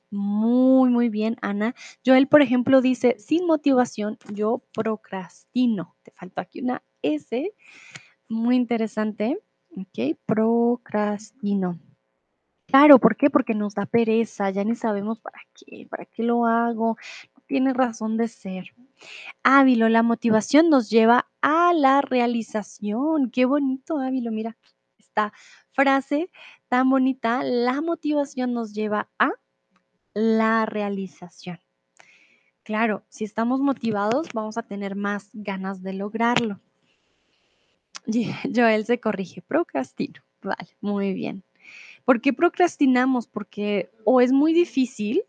[0.09, 1.75] Muy, muy bien, Ana.
[2.05, 5.95] Joel, por ejemplo, dice, sin motivación, yo procrastino.
[6.03, 7.53] Te falta aquí una S.
[8.29, 9.39] Muy interesante.
[9.75, 11.79] Ok, procrastino.
[12.75, 13.29] Claro, ¿por qué?
[13.29, 16.97] Porque nos da pereza, ya ni sabemos para qué, para qué lo hago,
[17.33, 18.75] no tiene razón de ser.
[19.43, 23.31] Ávilo, la motivación nos lleva a la realización.
[23.31, 24.57] Qué bonito, Ávilo, mira,
[24.99, 25.31] esta
[25.71, 26.29] frase
[26.67, 29.29] tan bonita, la motivación nos lleva a
[30.13, 31.61] la realización.
[32.63, 36.59] Claro, si estamos motivados, vamos a tener más ganas de lograrlo.
[38.53, 40.21] Joel se corrige, procrastino.
[40.41, 41.45] Vale, muy bien.
[42.05, 43.27] ¿Por qué procrastinamos?
[43.27, 45.23] Porque o es muy difícil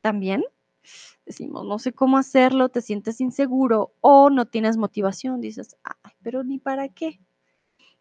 [0.00, 0.42] también,
[1.26, 6.42] decimos, no sé cómo hacerlo, te sientes inseguro o no tienes motivación, dices, ay, pero
[6.42, 7.20] ni para qué.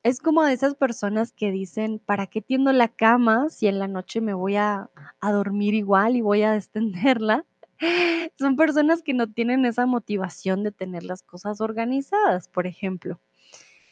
[0.03, 3.87] Es como de esas personas que dicen, ¿para qué tiendo la cama si en la
[3.87, 4.89] noche me voy a,
[5.21, 7.45] a dormir igual y voy a destenderla?
[8.37, 13.19] Son personas que no tienen esa motivación de tener las cosas organizadas, por ejemplo.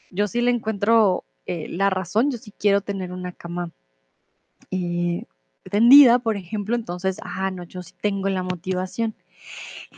[0.09, 3.71] Yo sí le encuentro eh, la razón, yo sí quiero tener una cama
[4.69, 5.25] eh,
[5.69, 9.15] tendida, por ejemplo, entonces, ah, no, yo sí tengo la motivación.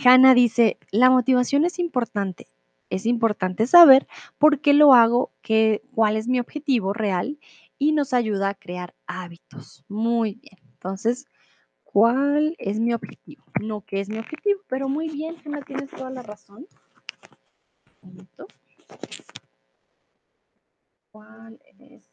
[0.03, 2.47] Hanna dice, la motivación es importante.
[2.89, 4.07] Es importante saber
[4.37, 7.39] por qué lo hago, qué, cuál es mi objetivo real
[7.79, 9.83] y nos ayuda a crear hábitos.
[9.87, 10.59] Muy bien.
[10.73, 11.25] Entonces,
[11.83, 13.43] ¿cuál es mi objetivo?
[13.61, 16.67] No qué es mi objetivo, pero muy bien, Hanna, tienes toda la razón.
[21.11, 22.12] ¿Cuál es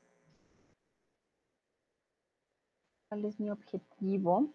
[3.11, 4.55] cuál es mi objetivo.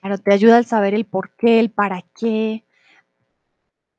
[0.00, 2.64] Claro, te ayuda al saber el por qué, el para qué,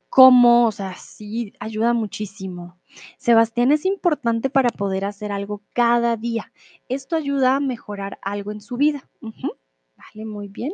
[0.09, 2.79] cómo, o sea, sí, ayuda muchísimo.
[3.17, 6.53] Sebastián es importante para poder hacer algo cada día.
[6.87, 9.09] Esto ayuda a mejorar algo en su vida.
[9.21, 10.71] Vale, muy bien.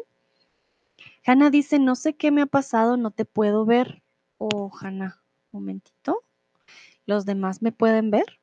[1.25, 4.03] Hanna dice, no sé qué me ha pasado, no te puedo ver.
[4.38, 6.23] Oh, Hanna, un momentito.
[7.07, 8.39] ¿Los demás me pueden ver?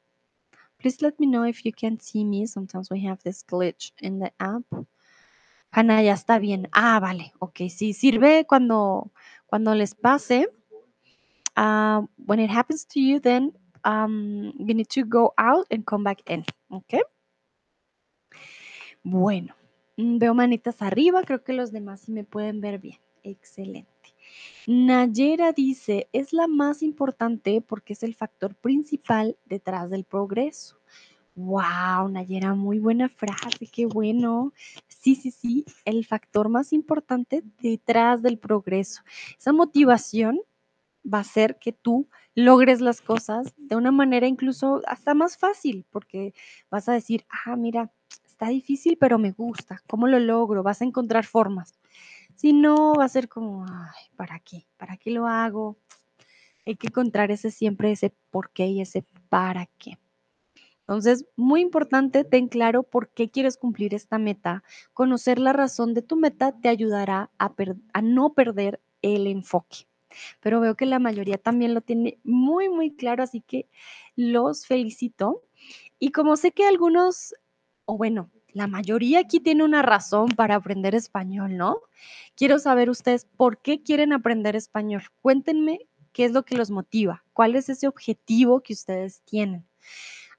[0.85, 2.45] Please let me know if you can see me.
[2.45, 4.65] Sometimes we have this glitch in the app.
[5.73, 6.69] Hanna, ya está bien.
[6.75, 7.33] Ah, vale.
[7.39, 9.11] Ok, sí, sirve cuando,
[9.47, 10.47] cuando les pase.
[11.57, 13.55] Uh, when it happens to you, then
[13.87, 16.45] um, you need to go out and come back in.
[16.69, 17.01] Ok.
[19.03, 19.55] Bueno,
[19.97, 21.23] mm, veo manitas arriba.
[21.23, 23.01] Creo que los demás sí me pueden ver bien.
[23.23, 23.94] Excelente.
[24.67, 30.79] Nayera dice, es la más importante porque es el factor principal detrás del progreso.
[31.37, 34.53] Wow, Nayera, muy buena frase, qué bueno.
[34.87, 39.03] Sí, sí, sí, el factor más importante detrás del progreso.
[39.39, 40.41] Esa motivación
[41.05, 45.85] va a hacer que tú logres las cosas de una manera incluso hasta más fácil,
[45.91, 46.35] porque
[46.71, 47.93] vas a decir, ah, mira,
[48.25, 49.83] está difícil, pero me gusta.
[49.87, 50.63] ¿Cómo lo logro?
[50.63, 51.75] Vas a encontrar formas.
[52.37, 54.67] Si no, va a ser como, ay, ¿para qué?
[54.77, 55.77] ¿Para qué lo hago?
[56.67, 59.99] Hay que encontrar ese siempre ese por qué y ese para qué.
[60.81, 64.63] Entonces, muy importante, ten claro por qué quieres cumplir esta meta.
[64.93, 67.55] Conocer la razón de tu meta te ayudará a,
[67.95, 69.87] a no perder el enfoque.
[70.41, 73.69] Pero veo que la mayoría también lo tiene muy, muy claro, así que
[74.15, 75.43] los felicito.
[75.99, 77.35] Y como sé que algunos,
[77.87, 81.81] o bueno, la mayoría aquí tiene una razón para aprender español, ¿no?
[82.37, 85.03] Quiero saber ustedes por qué quieren aprender español.
[85.21, 85.81] Cuéntenme
[86.13, 89.67] qué es lo que los motiva, cuál es ese objetivo que ustedes tienen.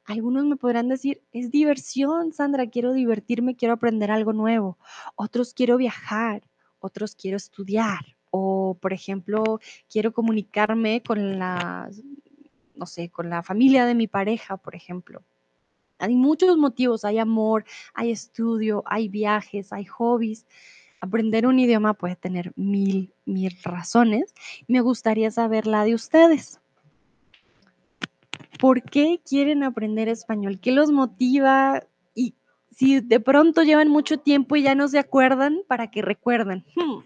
[0.06, 4.78] Algunos me podrán decir, es diversión, Sandra, quiero divertirme, quiero aprender algo nuevo.
[5.16, 6.42] Otros quiero viajar,
[6.80, 8.16] otros quiero estudiar.
[8.32, 9.60] O, por ejemplo,
[9.90, 11.90] quiero comunicarme con la,
[12.76, 15.24] no sé, con la familia de mi pareja, por ejemplo.
[16.00, 20.46] Hay muchos motivos, hay amor, hay estudio, hay viajes, hay hobbies.
[21.02, 24.34] Aprender un idioma puede tener mil, mil razones.
[24.68, 26.60] Me gustaría saber la de ustedes.
[28.60, 30.60] ¿Por qué quieren aprender español?
[30.60, 31.84] ¿Qué los motiva?
[32.14, 32.36] Y
[32.72, 36.66] si de pronto llevan mucho tiempo y ya no se acuerdan, para que recuerden.
[36.76, 37.04] Hmm,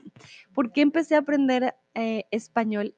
[0.53, 2.95] ¿Por qué empecé a aprender eh, español?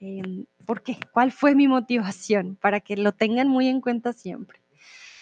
[0.00, 0.98] Eh, ¿Por qué?
[1.12, 2.56] ¿Cuál fue mi motivación?
[2.56, 4.60] Para que lo tengan muy en cuenta siempre.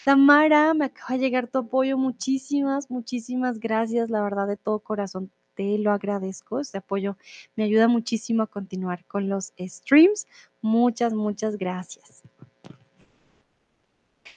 [0.07, 1.99] Tamara, me acaba de llegar tu apoyo.
[1.99, 4.09] Muchísimas, muchísimas gracias.
[4.09, 6.61] La verdad, de todo corazón te lo agradezco.
[6.61, 7.17] Este apoyo
[7.57, 10.29] me ayuda muchísimo a continuar con los streams.
[10.63, 12.23] Muchas, muchas gracias.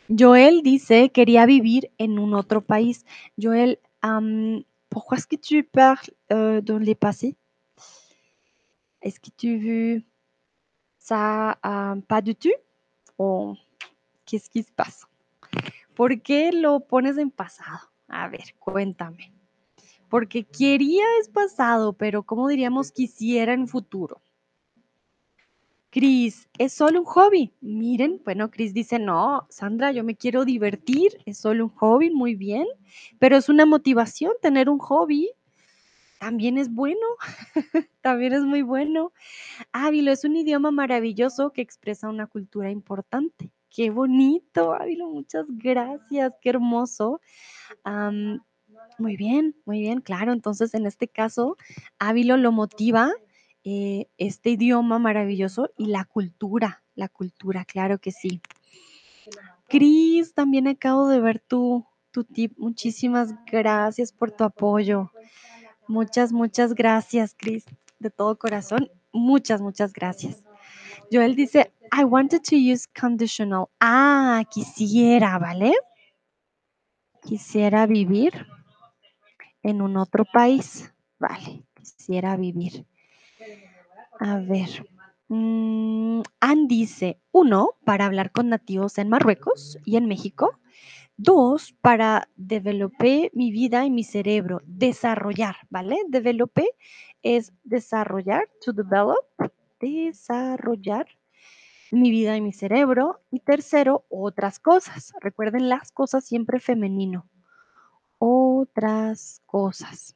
[0.09, 3.05] Joël dice, quería vivir en un otro país.
[3.37, 7.35] Joël, um, pourquoi est-ce que tu parles euh, le passé?
[9.03, 10.03] Est-ce que tu veux
[10.97, 12.57] ça um, pas du tout?
[13.19, 13.55] ¿O
[14.25, 15.05] qu'est-ce qui se passe?
[15.99, 17.91] ¿Por qué lo pones en pasado?
[18.07, 19.33] A ver, cuéntame.
[20.07, 24.21] Porque quería es pasado, pero ¿cómo diríamos quisiera en futuro?
[25.89, 27.51] Cris, es solo un hobby.
[27.59, 32.33] Miren, bueno, Cris dice, no, Sandra, yo me quiero divertir, es solo un hobby, muy
[32.33, 32.65] bien,
[33.19, 35.29] pero es una motivación tener un hobby.
[36.17, 37.05] También es bueno,
[37.99, 39.11] también es muy bueno.
[39.73, 43.51] Ávilo es un idioma maravilloso que expresa una cultura importante.
[43.69, 47.21] Qué bonito, Ávilo, muchas gracias, qué hermoso.
[48.97, 50.33] Muy bien, muy bien, claro.
[50.33, 51.57] Entonces, en este caso,
[51.99, 53.11] Ávilo lo motiva
[53.63, 58.41] eh, este idioma maravilloso y la cultura, la cultura, claro que sí.
[59.67, 62.53] Cris, también acabo de ver tu, tu tip.
[62.57, 65.11] Muchísimas gracias por tu apoyo.
[65.87, 67.65] Muchas, muchas gracias, Cris,
[67.99, 68.89] de todo corazón.
[69.11, 70.43] Muchas, muchas gracias.
[71.11, 73.69] Joel dice, I wanted to use conditional.
[73.79, 75.73] Ah, quisiera, ¿vale?
[77.23, 78.47] Quisiera vivir
[79.63, 80.93] en un otro país.
[81.19, 82.85] Vale, quisiera vivir.
[84.19, 84.85] A ver.
[85.27, 90.59] Mm, Ann dice, uno, para hablar con nativos en Marruecos y en México.
[91.17, 95.97] Dos, para developer mi vida y mi cerebro, desarrollar, ¿vale?
[96.07, 96.69] Developer
[97.21, 99.19] es desarrollar, to develop,
[99.81, 101.07] desarrollar
[101.91, 103.21] mi vida y mi cerebro.
[103.31, 105.13] Y tercero, otras cosas.
[105.21, 107.27] Recuerden las cosas siempre femenino.
[108.17, 110.15] Otras cosas.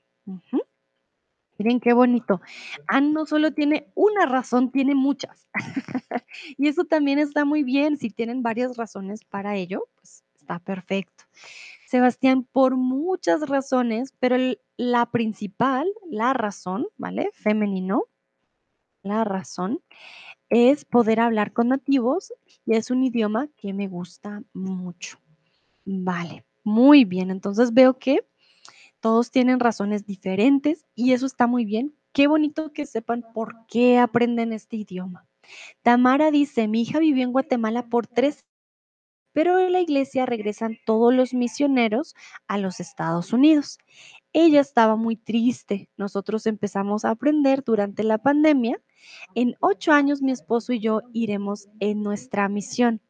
[1.57, 2.41] Miren qué bonito.
[2.88, 5.47] Ann no solo tiene una razón, tiene muchas.
[6.57, 7.97] y eso también está muy bien.
[7.97, 11.24] Si tienen varias razones para ello, pues está perfecto.
[11.88, 14.36] Sebastián, por muchas razones, pero
[14.78, 17.30] la principal, la razón, ¿vale?
[17.34, 18.05] Femenino,
[19.03, 19.80] la razón
[20.54, 22.32] es poder hablar con nativos
[22.64, 25.18] y es un idioma que me gusta mucho.
[25.84, 27.32] Vale, muy bien.
[27.32, 28.20] Entonces veo que
[28.99, 31.95] todos tienen razones diferentes y eso está muy bien.
[32.12, 35.28] Qué bonito que sepan por qué aprenden este idioma.
[35.82, 38.45] Tamara dice, mi hija vivió en Guatemala por tres,
[39.32, 42.14] pero en la iglesia regresan todos los misioneros
[42.47, 43.80] a los Estados Unidos.
[44.34, 45.89] Ella estaba muy triste.
[45.97, 48.80] Nosotros empezamos a aprender durante la pandemia.
[49.36, 53.01] En ocho años mi esposo y yo iremos en nuestra misión.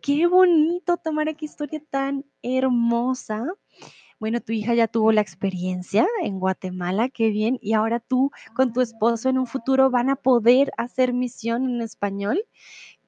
[0.00, 3.44] Qué bonito, Tamara, qué historia tan hermosa.
[4.20, 7.58] Bueno, tu hija ya tuvo la experiencia en Guatemala, qué bien.
[7.62, 11.82] Y ahora tú con tu esposo en un futuro van a poder hacer misión en
[11.82, 12.44] español.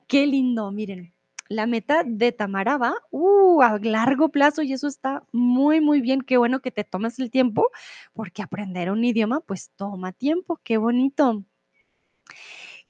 [0.07, 1.12] Qué lindo, miren.
[1.49, 6.20] La meta de Tamara va uh, a largo plazo y eso está muy, muy bien.
[6.22, 7.70] Qué bueno que te tomes el tiempo
[8.12, 10.61] porque aprender un idioma pues toma tiempo.
[10.62, 11.45] Qué bonito.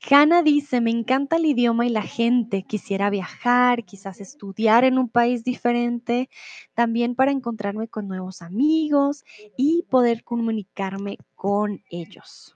[0.09, 2.63] Hanna dice, me encanta el idioma y la gente.
[2.63, 6.31] Quisiera viajar, quizás estudiar en un país diferente,
[6.75, 9.25] también para encontrarme con nuevos amigos
[9.57, 12.55] y poder comunicarme con ellos.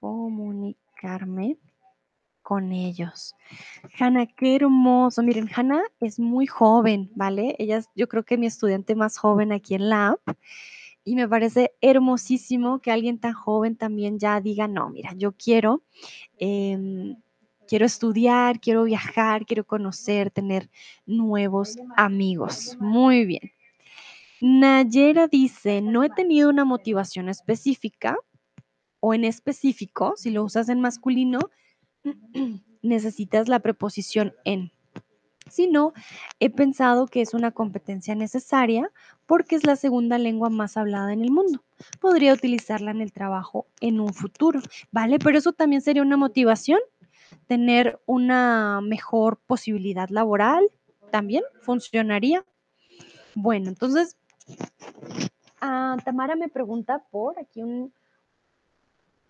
[0.00, 1.56] Comunicarme
[2.42, 3.34] con ellos.
[3.98, 5.22] Hanna, qué hermoso.
[5.22, 7.56] Miren, Hanna es muy joven, ¿vale?
[7.58, 10.36] Ella es, yo creo que mi estudiante más joven aquí en la app.
[11.04, 15.82] Y me parece hermosísimo que alguien tan joven también ya diga, no, mira, yo quiero,
[16.38, 17.16] em,
[17.66, 20.68] quiero estudiar, quiero viajar, quiero conocer, tener
[21.06, 22.76] nuevos amigos.
[22.80, 23.52] Muy bien.
[24.40, 28.16] Nayera dice, no he tenido una motivación específica
[29.00, 31.38] o en específico, si lo usas en masculino,
[32.82, 34.72] necesitas la preposición en.
[35.50, 35.92] Si no,
[36.38, 38.90] he pensado que es una competencia necesaria
[39.26, 41.62] porque es la segunda lengua más hablada en el mundo.
[42.00, 45.18] Podría utilizarla en el trabajo en un futuro, ¿vale?
[45.18, 46.80] Pero eso también sería una motivación,
[47.46, 50.68] tener una mejor posibilidad laboral,
[51.10, 52.44] también funcionaría.
[53.34, 54.16] Bueno, entonces,
[55.60, 57.92] ah, Tamara me pregunta por aquí un,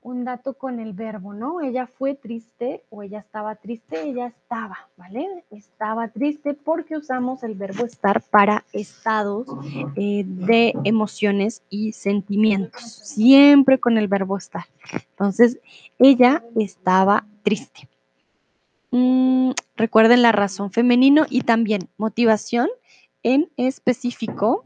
[0.03, 1.61] un dato con el verbo, ¿no?
[1.61, 5.45] Ella fue triste o ella estaba triste, ella estaba, ¿vale?
[5.51, 9.47] Estaba triste porque usamos el verbo estar para estados
[9.97, 14.65] eh, de emociones y sentimientos, siempre con el verbo estar.
[15.11, 15.59] Entonces,
[15.99, 17.89] ella estaba triste.
[18.91, 22.69] Mm, recuerden la razón femenino y también motivación
[23.23, 24.65] en específico.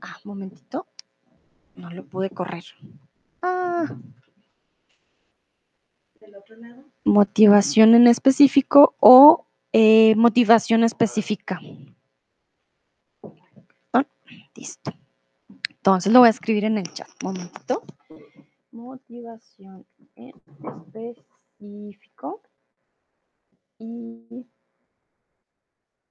[0.00, 0.86] Ah, momentito.
[1.76, 2.64] No lo pude correr.
[3.42, 3.86] Ah,
[7.04, 11.60] Motivación en específico o eh, motivación específica.
[13.92, 14.06] Ah,
[14.54, 14.92] listo.
[15.70, 17.08] Entonces lo voy a escribir en el chat.
[17.22, 17.82] Momentito.
[18.72, 19.84] Motivación
[20.16, 20.34] en
[21.58, 22.40] específico
[23.78, 24.46] y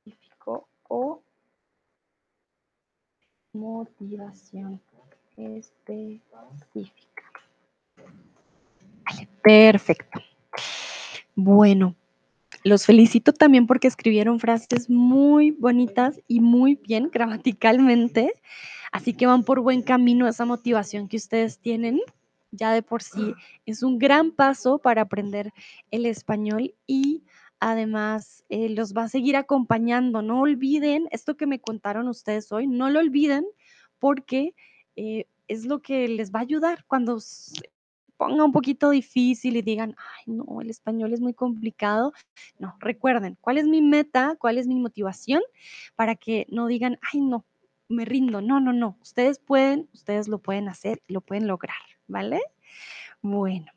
[0.06, 1.24] específico o
[3.54, 4.82] motivación
[5.38, 7.13] específica.
[9.42, 10.22] Perfecto.
[11.36, 11.96] Bueno,
[12.64, 18.34] los felicito también porque escribieron frases muy bonitas y muy bien gramaticalmente,
[18.92, 22.00] así que van por buen camino esa motivación que ustedes tienen.
[22.52, 23.34] Ya de por sí
[23.66, 25.52] es un gran paso para aprender
[25.90, 27.24] el español y
[27.60, 30.22] además eh, los va a seguir acompañando.
[30.22, 33.46] No olviden esto que me contaron ustedes hoy, no lo olviden
[33.98, 34.54] porque
[34.96, 37.18] eh, es lo que les va a ayudar cuando
[38.24, 42.14] ponga un poquito difícil y digan, ay, no, el español es muy complicado.
[42.58, 44.38] No, recuerden, ¿cuál es mi meta?
[44.40, 45.42] ¿Cuál es mi motivación?
[45.96, 47.46] Para que no digan, ay, no,
[47.90, 48.42] me rindo.
[48.42, 48.98] No, no, no.
[49.02, 51.76] Ustedes pueden, ustedes lo pueden hacer, lo pueden lograr,
[52.08, 52.42] ¿vale?
[53.22, 53.72] Bueno,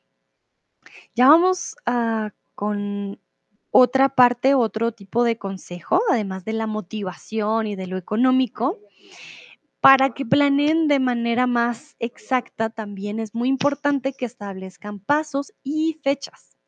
[1.17, 3.19] ya vamos a, con
[3.73, 8.79] otra parte, otro tipo de consejo, además de la motivación y de lo económico.
[9.87, 16.01] Para que planeen de manera más exacta, también es muy importante que establezcan pasos y
[16.03, 16.59] fechas.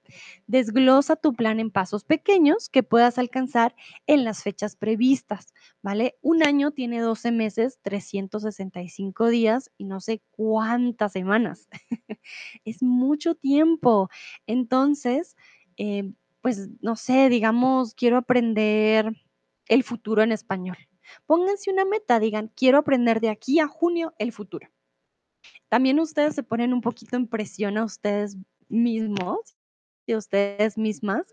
[0.46, 3.74] Desglosa tu plan en pasos pequeños que puedas alcanzar
[4.06, 5.52] en las fechas previstas,
[5.82, 6.16] ¿vale?
[6.22, 11.66] Un año tiene 12 meses, 365 días y no sé cuántas semanas.
[12.64, 14.10] es mucho tiempo.
[14.46, 15.34] Entonces,
[15.76, 19.12] eh, pues, no sé, digamos, quiero aprender
[19.66, 20.87] el futuro en español.
[21.26, 24.68] Pónganse una meta, digan, quiero aprender de aquí a junio el futuro.
[25.68, 28.36] También ustedes se ponen un poquito en presión a ustedes
[28.68, 29.56] mismos
[30.06, 31.26] y ustedes mismas.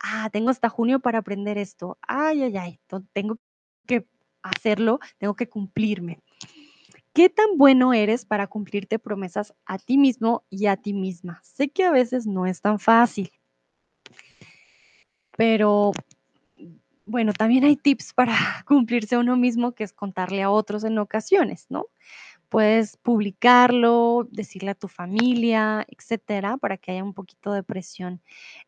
[0.00, 1.98] Ah, tengo hasta junio para aprender esto.
[2.02, 2.80] Ay, ay, ay,
[3.12, 3.38] tengo
[3.86, 4.06] que
[4.42, 6.20] hacerlo, tengo que cumplirme.
[7.12, 11.40] ¿Qué tan bueno eres para cumplirte promesas a ti mismo y a ti misma?
[11.42, 13.32] Sé que a veces no es tan fácil,
[15.36, 15.90] pero
[17.10, 18.32] bueno, también hay tips para
[18.66, 21.86] cumplirse uno mismo, que es contarle a otros en ocasiones, ¿no?
[22.48, 28.20] Puedes publicarlo, decirle a tu familia, etcétera, para que haya un poquito de presión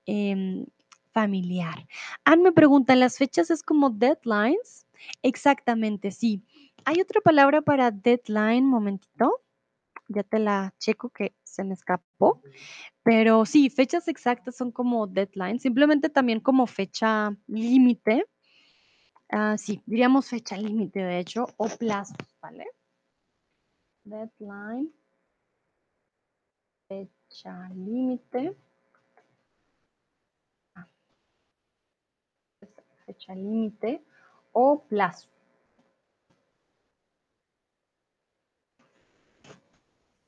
[0.06, 0.66] em,
[1.12, 1.86] familiar.
[2.24, 4.86] Anne me pregunta, ¿las fechas es como deadlines?
[5.22, 6.42] Exactamente, sí.
[6.84, 9.40] Hay otra palabra para deadline, momentito.
[10.08, 12.40] Ya te la checo que se me escapó.
[13.02, 18.26] Pero sí, fechas exactas son como deadline, simplemente también como fecha límite.
[19.34, 22.66] Ah, sí, diríamos fecha límite, de hecho, o plazos, ¿vale?
[24.04, 24.92] Deadline,
[26.86, 28.54] fecha límite.
[30.74, 30.86] Ah,
[33.06, 34.04] fecha límite
[34.52, 35.28] o plazo.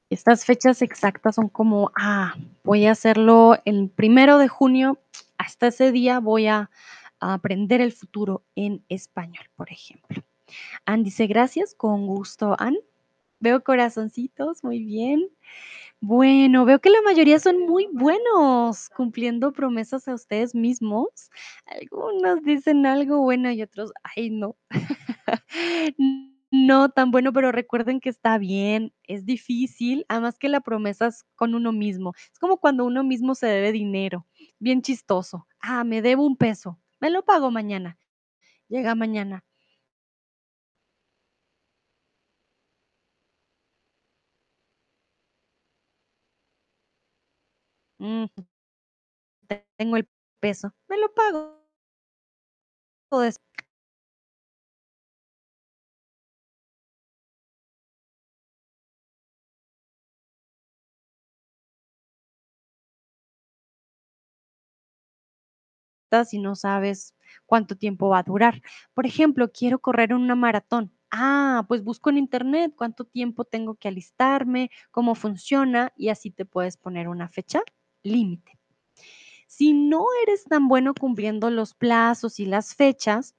[0.09, 4.99] Estas fechas exactas son como, ah, voy a hacerlo el primero de junio,
[5.37, 6.71] hasta ese día voy a,
[7.33, 10.23] aprender el futuro en español, por ejemplo.
[10.85, 12.81] Anne dice, gracias, con gusto, Anne.
[13.41, 15.29] Veo corazoncitos, muy bien.
[16.01, 21.09] Bueno, veo que la mayoría son muy buenos cumpliendo promesas a ustedes mismos.
[21.67, 24.57] Algunos dicen algo bueno y otros, ay, no.
[26.57, 31.25] No tan bueno, pero recuerden que está bien, es difícil, además que la promesa es
[31.35, 32.13] con uno mismo.
[32.33, 34.25] Es como cuando uno mismo se debe dinero,
[34.61, 35.49] bien chistoso.
[35.61, 37.99] Ah, me debo un peso, me lo pago mañana.
[38.69, 39.45] Llega mañana.
[48.01, 48.27] Mm,
[49.77, 50.09] tengo el
[50.41, 51.65] peso, me lo pago
[66.19, 67.15] des y no sabes
[67.47, 68.63] cuánto tiempo va a durar.
[68.95, 70.93] Por ejemplo, quiero correr una maratón.
[71.11, 76.45] Ah, pues busco en internet cuánto tiempo tengo que alistarme, cómo funciona y así te
[76.45, 77.63] puedes poner una fecha
[78.03, 78.59] límite.
[79.47, 83.37] Si no eres tan bueno cumpliendo los plazos y las fechas,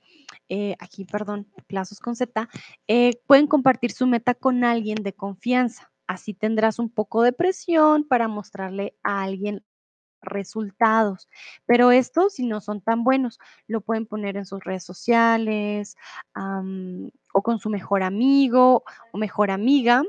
[0.48, 2.48] eh, aquí, perdón, plazos con Z,
[2.88, 5.92] eh, pueden compartir su meta con alguien de confianza.
[6.08, 9.66] Así tendrás un poco de presión para mostrarle a alguien
[10.26, 11.30] resultados.
[11.66, 15.98] Pero estos, si no son tan buenos, lo pueden poner en sus redes sociales,
[17.34, 20.04] o con su mejor amigo o mejor amiga.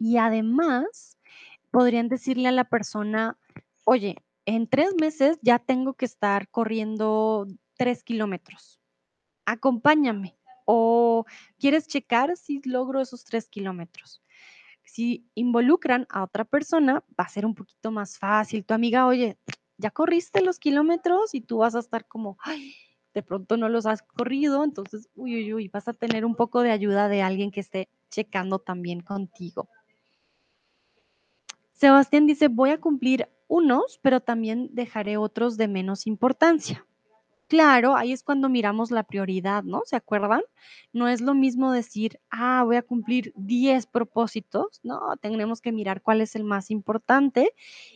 [0.00, 1.18] Y además,
[1.72, 3.38] podrían decirle a la persona:
[3.84, 7.46] "Oye, en 3 meses ya tengo que estar corriendo
[7.78, 8.80] 3 kilómetros,
[9.46, 10.36] acompáñame,
[10.66, 11.26] o
[11.60, 14.22] ¿quieres checar si logro esos 3 kilómetros?".
[14.96, 18.64] Si involucran a otra persona, va a ser un poquito más fácil.
[18.64, 19.36] Tu amiga: "Oye,
[19.76, 22.72] ¿ya corriste los kilómetros?", y tú vas a estar como: "Ay,
[23.12, 26.62] de pronto no los has corrido", entonces, uy, uy, uy, vas a tener un poco
[26.62, 29.68] de ayuda de alguien que esté checando también contigo.
[31.74, 36.86] Sebastián dice: "Voy a cumplir unos, pero también dejaré otros de menos importancia".
[37.50, 39.82] Claro, ahí es cuando miramos la prioridad, ¿no?
[39.84, 40.42] ¿Se acuerdan?
[40.92, 46.02] No es lo mismo decir: "Ah, voy a cumplir 10 propósitos", no, tenemos que mirar
[46.02, 47.52] cuál es el más importante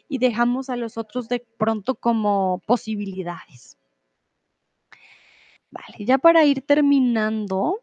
[0.09, 3.77] y dejamos a los otros de pronto como posibilidades.
[5.73, 7.81] Vale, ya para ir terminando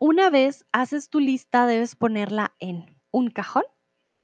[0.00, 3.64] una vez haces tu lista, debes ponerla en un cajón,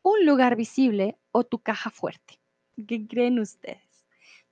[0.03, 2.41] un lugar visible o tu caja fuerte.
[2.89, 3.94] ¿Qué creen ustedes?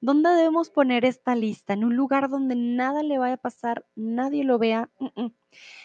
[0.02, 1.74] ¿Dónde debemos poner esta lista?
[1.74, 4.90] ¿En un lugar donde nada le vaya a pasar, nadie lo vea?
[4.98, 5.32] Mm, mm.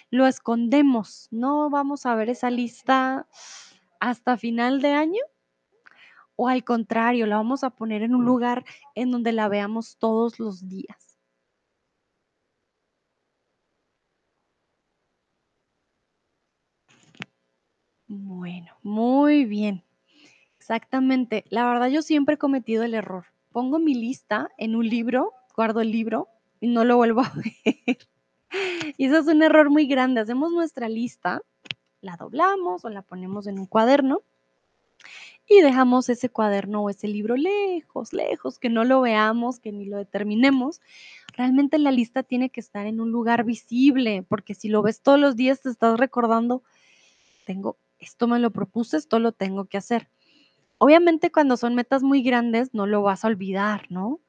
[0.09, 3.27] Lo escondemos, no vamos a ver esa lista
[3.99, 5.21] hasta final de año,
[6.35, 8.65] o al contrario, la vamos a poner en un lugar
[8.95, 11.19] en donde la veamos todos los días.
[18.07, 19.83] Bueno, muy bien.
[20.57, 21.45] Exactamente.
[21.49, 23.25] La verdad, yo siempre he cometido el error.
[23.57, 26.27] Pongo mi lista en un libro, guardo el libro
[26.59, 27.33] y no lo vuelvo a
[27.65, 27.97] ver.
[28.97, 30.21] Y eso es un error muy grande.
[30.21, 31.41] Hacemos nuestra lista,
[31.99, 34.21] la doblamos o la ponemos en un cuaderno
[35.49, 39.85] y dejamos ese cuaderno o ese libro lejos, lejos, que no lo veamos, que ni
[39.85, 40.79] lo determinemos.
[41.33, 45.19] Realmente la lista tiene que estar en un lugar visible, porque si lo ves todos
[45.19, 46.61] los días te estás recordando,
[47.47, 50.09] tengo, esto me lo propuse, esto lo tengo que hacer.
[50.79, 54.19] Obviamente, cuando son metas muy grandes, no lo vas a olvidar, ¿no?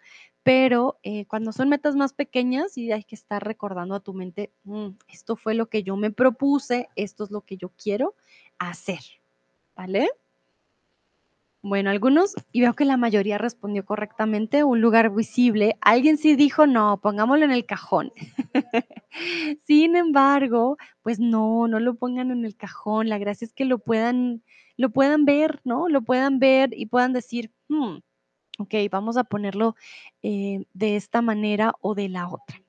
[0.42, 4.51] Pero, eh, cuando son metas más pequeñas, sí hay que estar recordando a tu mente,
[4.64, 8.14] mm, esto fue lo que yo me propuse, esto es lo que yo quiero
[8.59, 9.01] hacer,
[9.76, 10.09] ¿vale?
[11.62, 15.76] Bueno, algunos, y veo que la mayoría respondió correctamente, un lugar visible.
[15.80, 18.12] Alguien sí dijo, no, pongámoslo en el cajón.
[19.66, 23.09] Sin embargo, pues no, no lo pongan en el cajón.
[23.09, 24.42] La gracia es que lo puedan,
[24.79, 25.89] lo puedan ver, ¿no?
[25.91, 27.99] Lo puedan ver y puedan decir, "Hmm,
[28.59, 29.76] ok, vamos a ponerlo
[30.22, 32.61] eh, de esta manera o de la otra.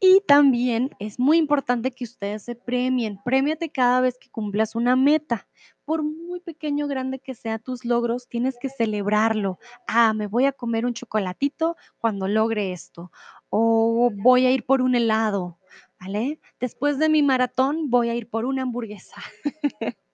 [0.00, 3.20] Y también es muy importante que ustedes se premien.
[3.24, 5.46] Premiate cada vez que cumplas una meta.
[5.84, 9.58] Por muy pequeño o grande que sea tus logros, tienes que celebrarlo.
[9.86, 13.12] Ah, me voy a comer un chocolatito cuando logre esto.
[13.48, 15.58] O voy a ir por un helado,
[16.00, 16.40] ¿vale?
[16.58, 19.22] Después de mi maratón, voy a ir por una hamburguesa.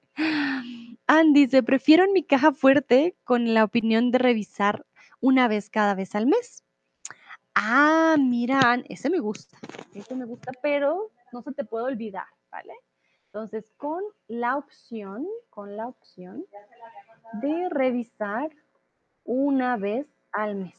[1.06, 4.84] Ann dice, prefiero en mi caja fuerte con la opinión de revisar
[5.20, 6.64] una vez cada vez al mes.
[7.54, 9.58] Ah, mira, ese me gusta,
[9.94, 12.72] ese me gusta, pero no se te puede olvidar, ¿vale?
[13.26, 16.44] Entonces, con la opción, con la opción
[17.34, 18.50] de revisar
[19.24, 20.74] una vez al mes.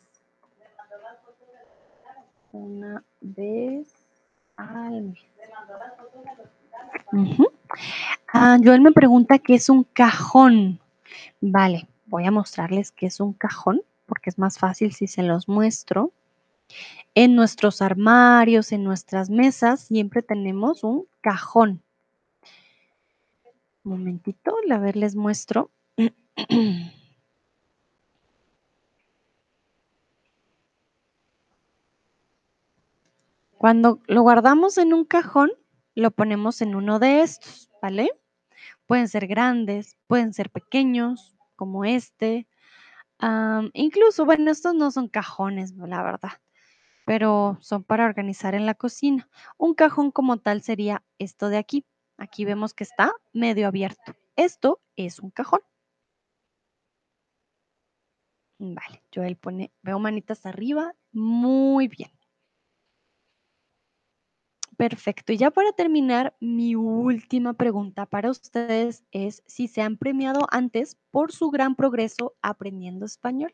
[2.51, 3.93] Una vez
[4.55, 5.19] al mes.
[7.11, 7.58] Ujú.
[8.27, 10.79] Ah, Joel me pregunta qué es un cajón.
[11.41, 15.47] Vale, voy a mostrarles qué es un cajón, porque es más fácil si se los
[15.47, 16.11] muestro.
[17.15, 21.81] En nuestros armarios, en nuestras mesas, siempre tenemos un cajón.
[23.83, 25.71] Un momentito, a ver, les muestro.
[33.57, 35.51] Cuando lo guardamos en un cajón,
[35.99, 38.11] lo ponemos en uno de estos, ¿vale?
[38.85, 42.47] Pueden ser grandes, pueden ser pequeños, como este.
[43.73, 46.31] Incluso, bueno, estos no son cajones, la verdad,
[47.05, 49.29] pero son para organizar en la cocina.
[49.57, 51.85] Un cajón como tal sería esto de aquí.
[52.17, 54.15] Aquí vemos que está medio abierto.
[54.35, 55.61] Esto es un cajón.
[58.57, 60.93] Vale, Joel pone, veo manitas arriba.
[61.11, 62.11] Muy bien.
[64.79, 65.33] Perfecto.
[65.33, 70.97] Y ya para terminar, mi última pregunta para ustedes es si se han premiado antes
[71.11, 73.53] por su gran progreso aprendiendo español.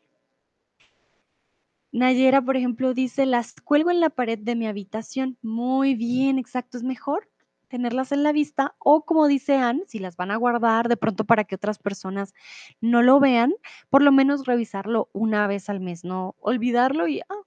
[1.90, 5.36] Nayera, por ejemplo, dice, las cuelgo en la pared de mi habitación.
[5.42, 7.28] Muy bien, exacto, es mejor
[7.66, 11.24] tenerlas en la vista o como dice Anne, si las van a guardar de pronto
[11.24, 12.34] para que otras personas
[12.80, 13.52] no lo vean,
[13.90, 17.42] por lo menos revisarlo una vez al mes, no olvidarlo y ah,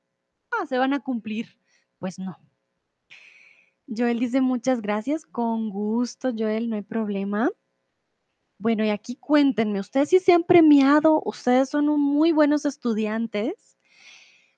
[0.52, 1.58] ah, se van a cumplir.
[1.98, 2.38] Pues no.
[3.96, 7.50] Joel dice muchas gracias, con gusto, Joel, no hay problema.
[8.60, 13.70] Bueno, y aquí cuéntenme, ustedes sí se han premiado, ustedes son muy buenos estudiantes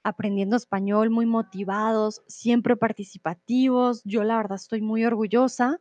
[0.03, 4.01] aprendiendo español, muy motivados, siempre participativos.
[4.03, 5.79] Yo la verdad estoy muy orgullosa.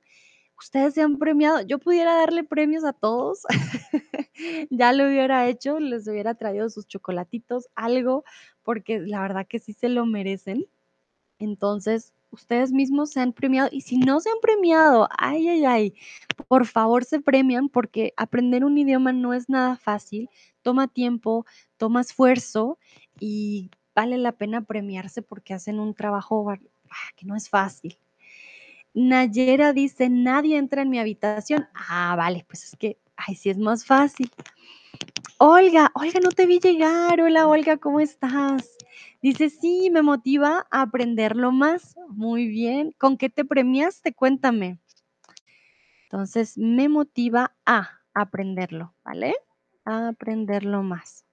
[0.59, 1.63] Ustedes se han premiado.
[1.63, 3.43] Yo pudiera darle premios a todos.
[4.71, 8.25] ya lo hubiera hecho, les hubiera traído sus chocolatitos, algo,
[8.63, 10.67] porque la verdad que sí se lo merecen.
[11.39, 15.95] Entonces, ustedes mismos se han premiado y si no se han premiado, ay, ay, ay,
[16.49, 20.29] por favor se premian porque aprender un idioma no es nada fácil,
[20.63, 22.79] toma tiempo, toma esfuerzo
[23.19, 26.59] y vale la pena premiarse porque hacen un trabajo ah,
[27.17, 27.99] que no es fácil.
[28.95, 31.69] Nayera dice, nadie entra en mi habitación.
[31.75, 34.31] Ah, vale, pues es que, ay, sí es más fácil.
[35.39, 37.21] Olga, Olga, no te vi llegar.
[37.21, 38.77] Hola, Olga, ¿cómo estás?
[39.23, 41.97] Dice, sí, me motiva a aprenderlo más.
[42.09, 42.93] Muy bien.
[42.99, 44.15] ¿Con qué te premiaste?
[44.15, 44.79] Cuéntame.
[46.05, 49.35] Entonces, me motiva a aprenderlo, ¿vale?
[49.85, 51.25] A aprenderlo más.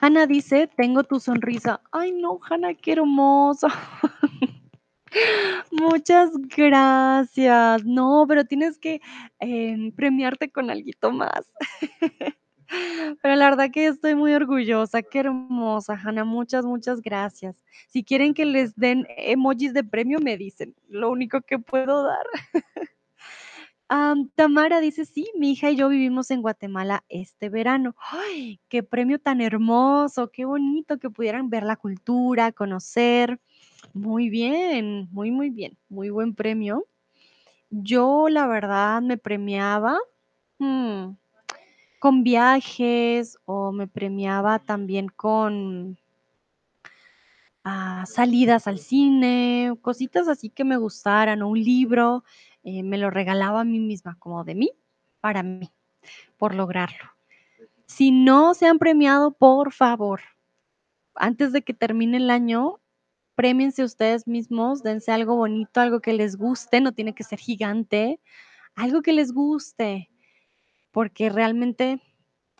[0.00, 1.80] Hanna dice, tengo tu sonrisa.
[1.90, 3.66] Ay, no, Hanna, qué hermosa.
[5.72, 7.84] Muchas gracias.
[7.84, 9.00] No, pero tienes que
[9.40, 11.50] em, premiarte con algo más.
[13.22, 15.02] Pero la verdad que estoy muy orgullosa.
[15.02, 16.24] Qué hermosa, Hanna.
[16.24, 17.64] Muchas, muchas gracias.
[17.88, 20.74] Si quieren que les den emojis de premio, me dicen.
[20.88, 22.26] Lo único que puedo dar.
[24.34, 27.94] Tamara dice, sí, mi hija y yo vivimos en Guatemala este verano.
[28.10, 30.30] ¡Ay, qué premio tan hermoso!
[30.30, 33.40] Qué bonito que pudieran ver la cultura, conocer.
[33.94, 35.76] Muy bien, muy, muy bien.
[35.88, 36.86] Muy buen premio.
[37.70, 39.98] Yo, la verdad, me premiaba
[40.58, 41.10] mm,
[41.98, 45.98] con viajes o me premiaba también con
[47.64, 52.24] ah, salidas al cine, cositas así que me gustaran, o un libro.
[52.64, 54.72] Eh, me lo regalaba a mí misma, como de mí,
[55.20, 55.70] para mí,
[56.36, 57.10] por lograrlo.
[57.86, 60.20] Si no se han premiado, por favor,
[61.14, 62.80] antes de que termine el año,
[63.34, 68.20] premiense ustedes mismos, dense algo bonito, algo que les guste, no tiene que ser gigante,
[68.74, 70.10] algo que les guste,
[70.90, 72.00] porque realmente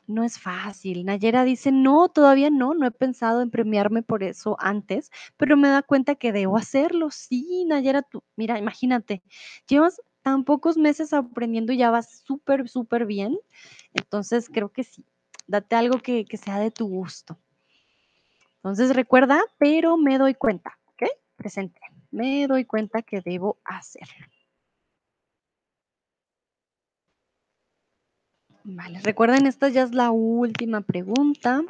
[0.07, 1.05] no es fácil.
[1.05, 5.69] Nayera dice, no, todavía no, no he pensado en premiarme por eso antes, pero me
[5.69, 7.11] da cuenta que debo hacerlo.
[7.11, 9.23] Sí, Nayera, tú, mira, imagínate,
[9.69, 13.39] llevas tan pocos meses aprendiendo y ya vas súper, súper bien.
[13.95, 15.05] Entonces, creo que sí,
[15.47, 17.39] date algo que, que sea de tu gusto.
[18.57, 21.09] Entonces recuerda, pero me doy cuenta, ¿ok?
[21.37, 21.81] Presente.
[22.11, 24.27] Me doy cuenta que debo hacerlo.
[28.71, 31.63] Vale, recuerden, esta ya es la última pregunta.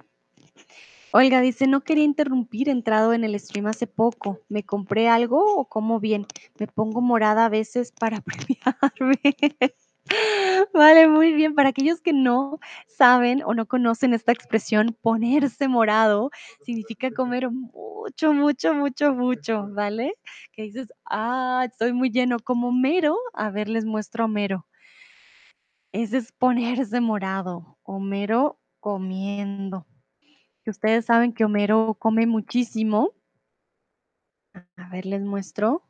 [1.12, 4.40] Olga dice, no quería interrumpir, entrado en el stream hace poco.
[4.48, 6.26] ¿Me compré algo o como bien?
[6.58, 9.20] Me pongo morada a veces para premiarme.
[10.74, 11.54] Vale, muy bien.
[11.54, 16.30] Para aquellos que no saben o no conocen esta expresión, ponerse morado
[16.62, 20.14] significa comer mucho, mucho, mucho, mucho, ¿vale?
[20.52, 23.16] Que dices, ah, estoy muy lleno, como mero.
[23.34, 24.67] A ver, les muestro a Homero.
[25.92, 27.78] Ese es ponerse morado.
[27.82, 29.86] Homero comiendo.
[30.62, 33.12] Que ustedes saben que Homero come muchísimo.
[34.76, 35.82] A ver, les muestro.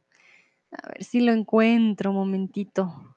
[0.71, 3.17] A ver si lo encuentro, momentito.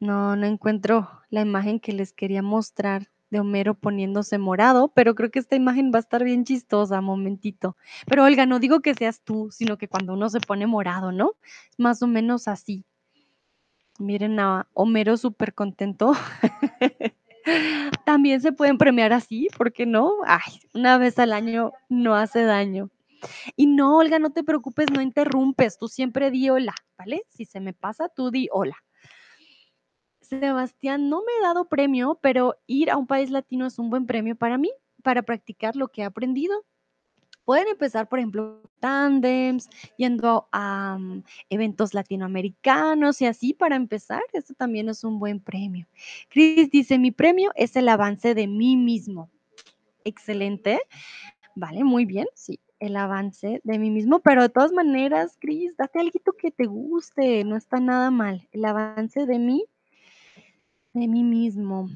[0.00, 5.30] No, no encuentro la imagen que les quería mostrar de Homero poniéndose morado, pero creo
[5.30, 7.76] que esta imagen va a estar bien chistosa, momentito.
[8.06, 11.32] Pero Olga, no digo que seas tú, sino que cuando uno se pone morado, ¿no?
[11.76, 12.84] Más o menos así.
[14.00, 16.12] Miren a Homero súper contento.
[18.06, 20.14] También se pueden premiar así, ¿por qué no?
[20.26, 22.88] Ay, una vez al año no hace daño.
[23.56, 27.24] Y no, Olga, no te preocupes, no interrumpes, tú siempre di hola, ¿vale?
[27.28, 28.76] Si se me pasa, tú di hola.
[30.22, 34.06] Sebastián, no me he dado premio, pero ir a un país latino es un buen
[34.06, 34.72] premio para mí,
[35.02, 36.64] para practicar lo que he aprendido.
[37.50, 44.22] Pueden empezar, por ejemplo, tándems, yendo a mm, eventos latinoamericanos y así para empezar.
[44.32, 45.88] Eso también es un buen premio.
[46.28, 49.32] Cris dice, mi premio es el avance de mí mismo.
[50.04, 50.78] Excelente.
[51.56, 52.28] Vale, muy bien.
[52.36, 56.66] Sí, el avance de mí mismo, pero de todas maneras, Cris, date algo que te
[56.66, 58.46] guste, no está nada mal.
[58.52, 59.64] El avance de mí
[60.92, 61.88] de mí mismo.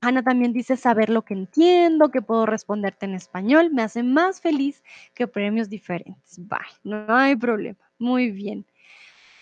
[0.00, 4.40] Ana también dice saber lo que entiendo, que puedo responderte en español, me hace más
[4.40, 4.82] feliz
[5.14, 6.38] que premios diferentes.
[6.38, 7.78] Bye, no hay problema.
[7.98, 8.66] Muy bien.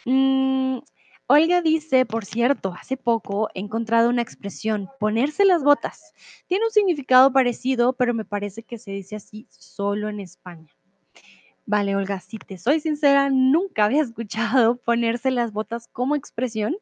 [0.05, 0.79] Mm,
[1.27, 6.13] Olga dice, por cierto, hace poco he encontrado una expresión, ponerse las botas.
[6.47, 10.69] Tiene un significado parecido, pero me parece que se dice así solo en España.
[11.67, 16.77] Vale, Olga, si te soy sincera, nunca había escuchado ponerse las botas como expresión,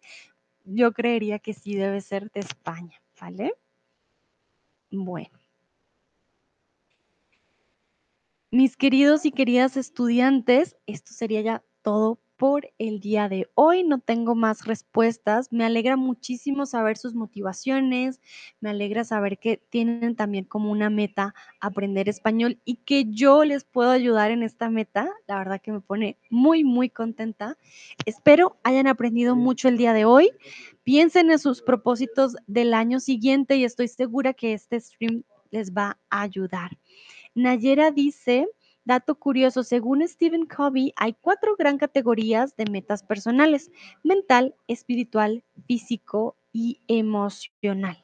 [0.64, 3.54] yo creería que sí debe ser de España, ¿vale?
[4.92, 5.42] Bueno.
[8.54, 13.84] Mis queridos y queridas estudiantes, esto sería ya todo por el día de hoy.
[13.84, 15.52] No tengo más respuestas.
[15.52, 18.20] Me alegra muchísimo saber sus motivaciones.
[18.60, 23.62] Me alegra saber que tienen también como una meta aprender español y que yo les
[23.62, 25.08] puedo ayudar en esta meta.
[25.28, 27.58] La verdad que me pone muy, muy contenta.
[28.06, 30.32] Espero hayan aprendido mucho el día de hoy.
[30.82, 35.22] Piensen en sus propósitos del año siguiente y estoy segura que este stream
[35.52, 36.76] les va a ayudar.
[37.36, 38.48] Nayera dice,
[38.84, 43.70] Dato curioso, según Stephen Covey, hay cuatro gran categorías de metas personales,
[44.02, 48.00] mental, espiritual, físico y emocional.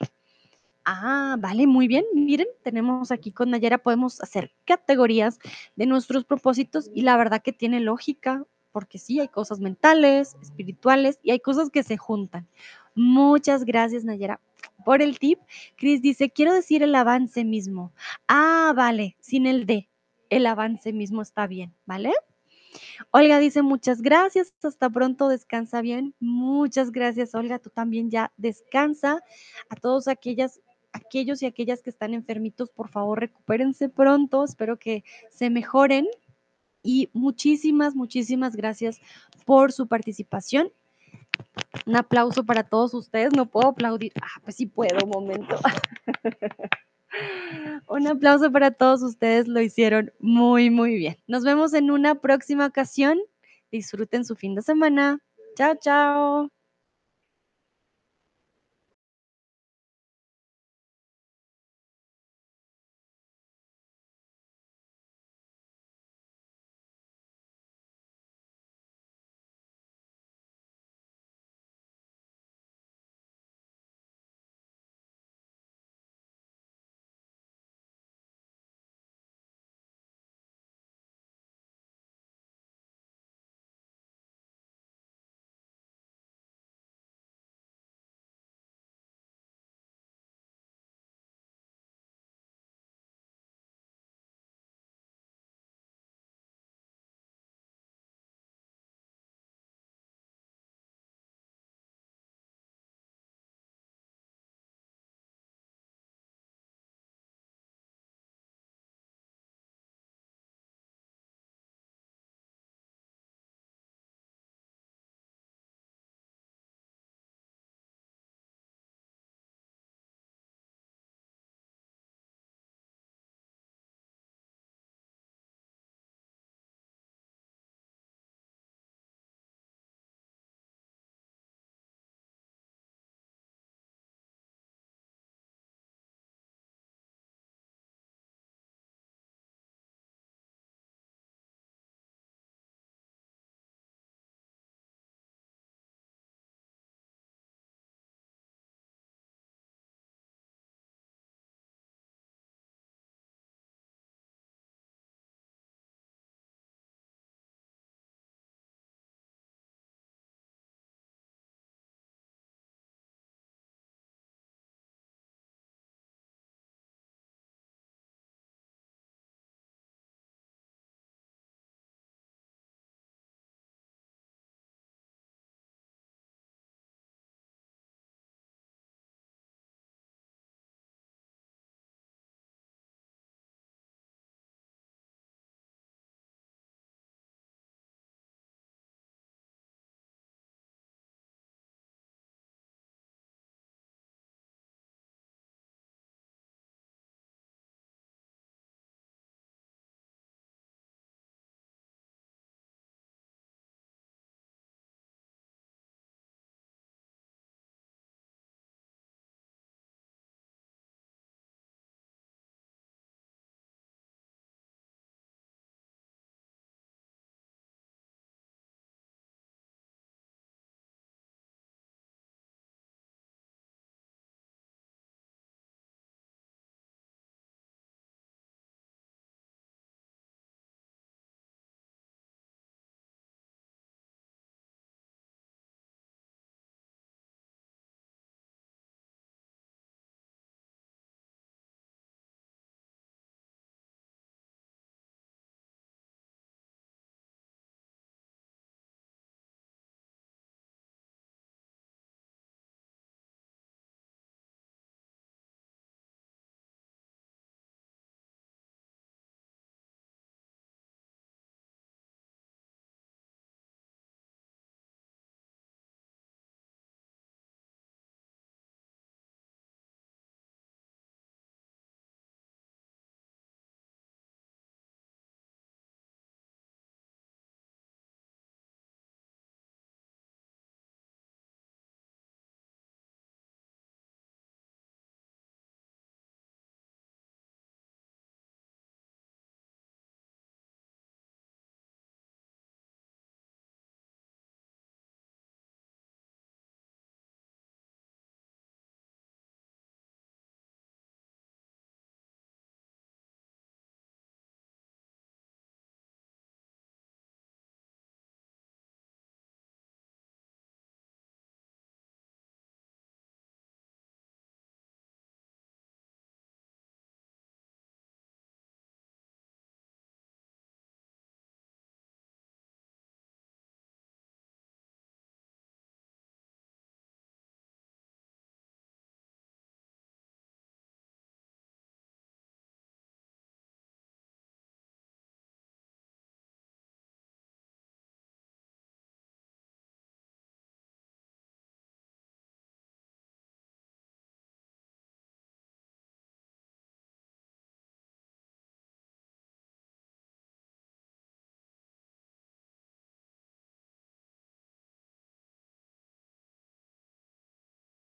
[0.85, 2.05] Ah, vale, muy bien.
[2.15, 5.41] Miren, tenemos aquí con Nayera, podemos hacer categorías
[5.75, 11.19] de nuestros propósitos y la verdad que tiene lógica, porque sí, hay cosas mentales, espirituales
[11.25, 12.47] y hay cosas que se juntan.
[12.95, 14.41] Muchas gracias, Nayera,
[14.85, 15.41] por el tip.
[15.77, 17.93] Chris dice, quiero decir el avance mismo.
[18.29, 19.89] Ah, vale, sin el D
[20.31, 22.13] el avance mismo está bien, ¿vale?
[23.11, 26.15] Olga dice muchas gracias, hasta pronto, descansa bien.
[26.21, 29.23] Muchas gracias, Olga, tú también ya descansa.
[29.69, 30.61] A todos aquellas,
[30.93, 36.07] aquellos y aquellas que están enfermitos, por favor, recupérense pronto, espero que se mejoren.
[36.83, 39.01] Y muchísimas, muchísimas gracias
[39.45, 40.73] por su participación.
[41.87, 43.33] Un aplauso para todos ustedes.
[43.35, 44.13] No puedo aplaudir.
[44.23, 45.57] Ah, pues sí puedo, un momento.
[47.89, 51.17] Un aplauso para todos ustedes, lo hicieron muy, muy bien.
[51.27, 53.19] Nos vemos en una próxima ocasión.
[53.71, 55.19] Disfruten su fin de semana.
[55.57, 56.58] Chao, chao.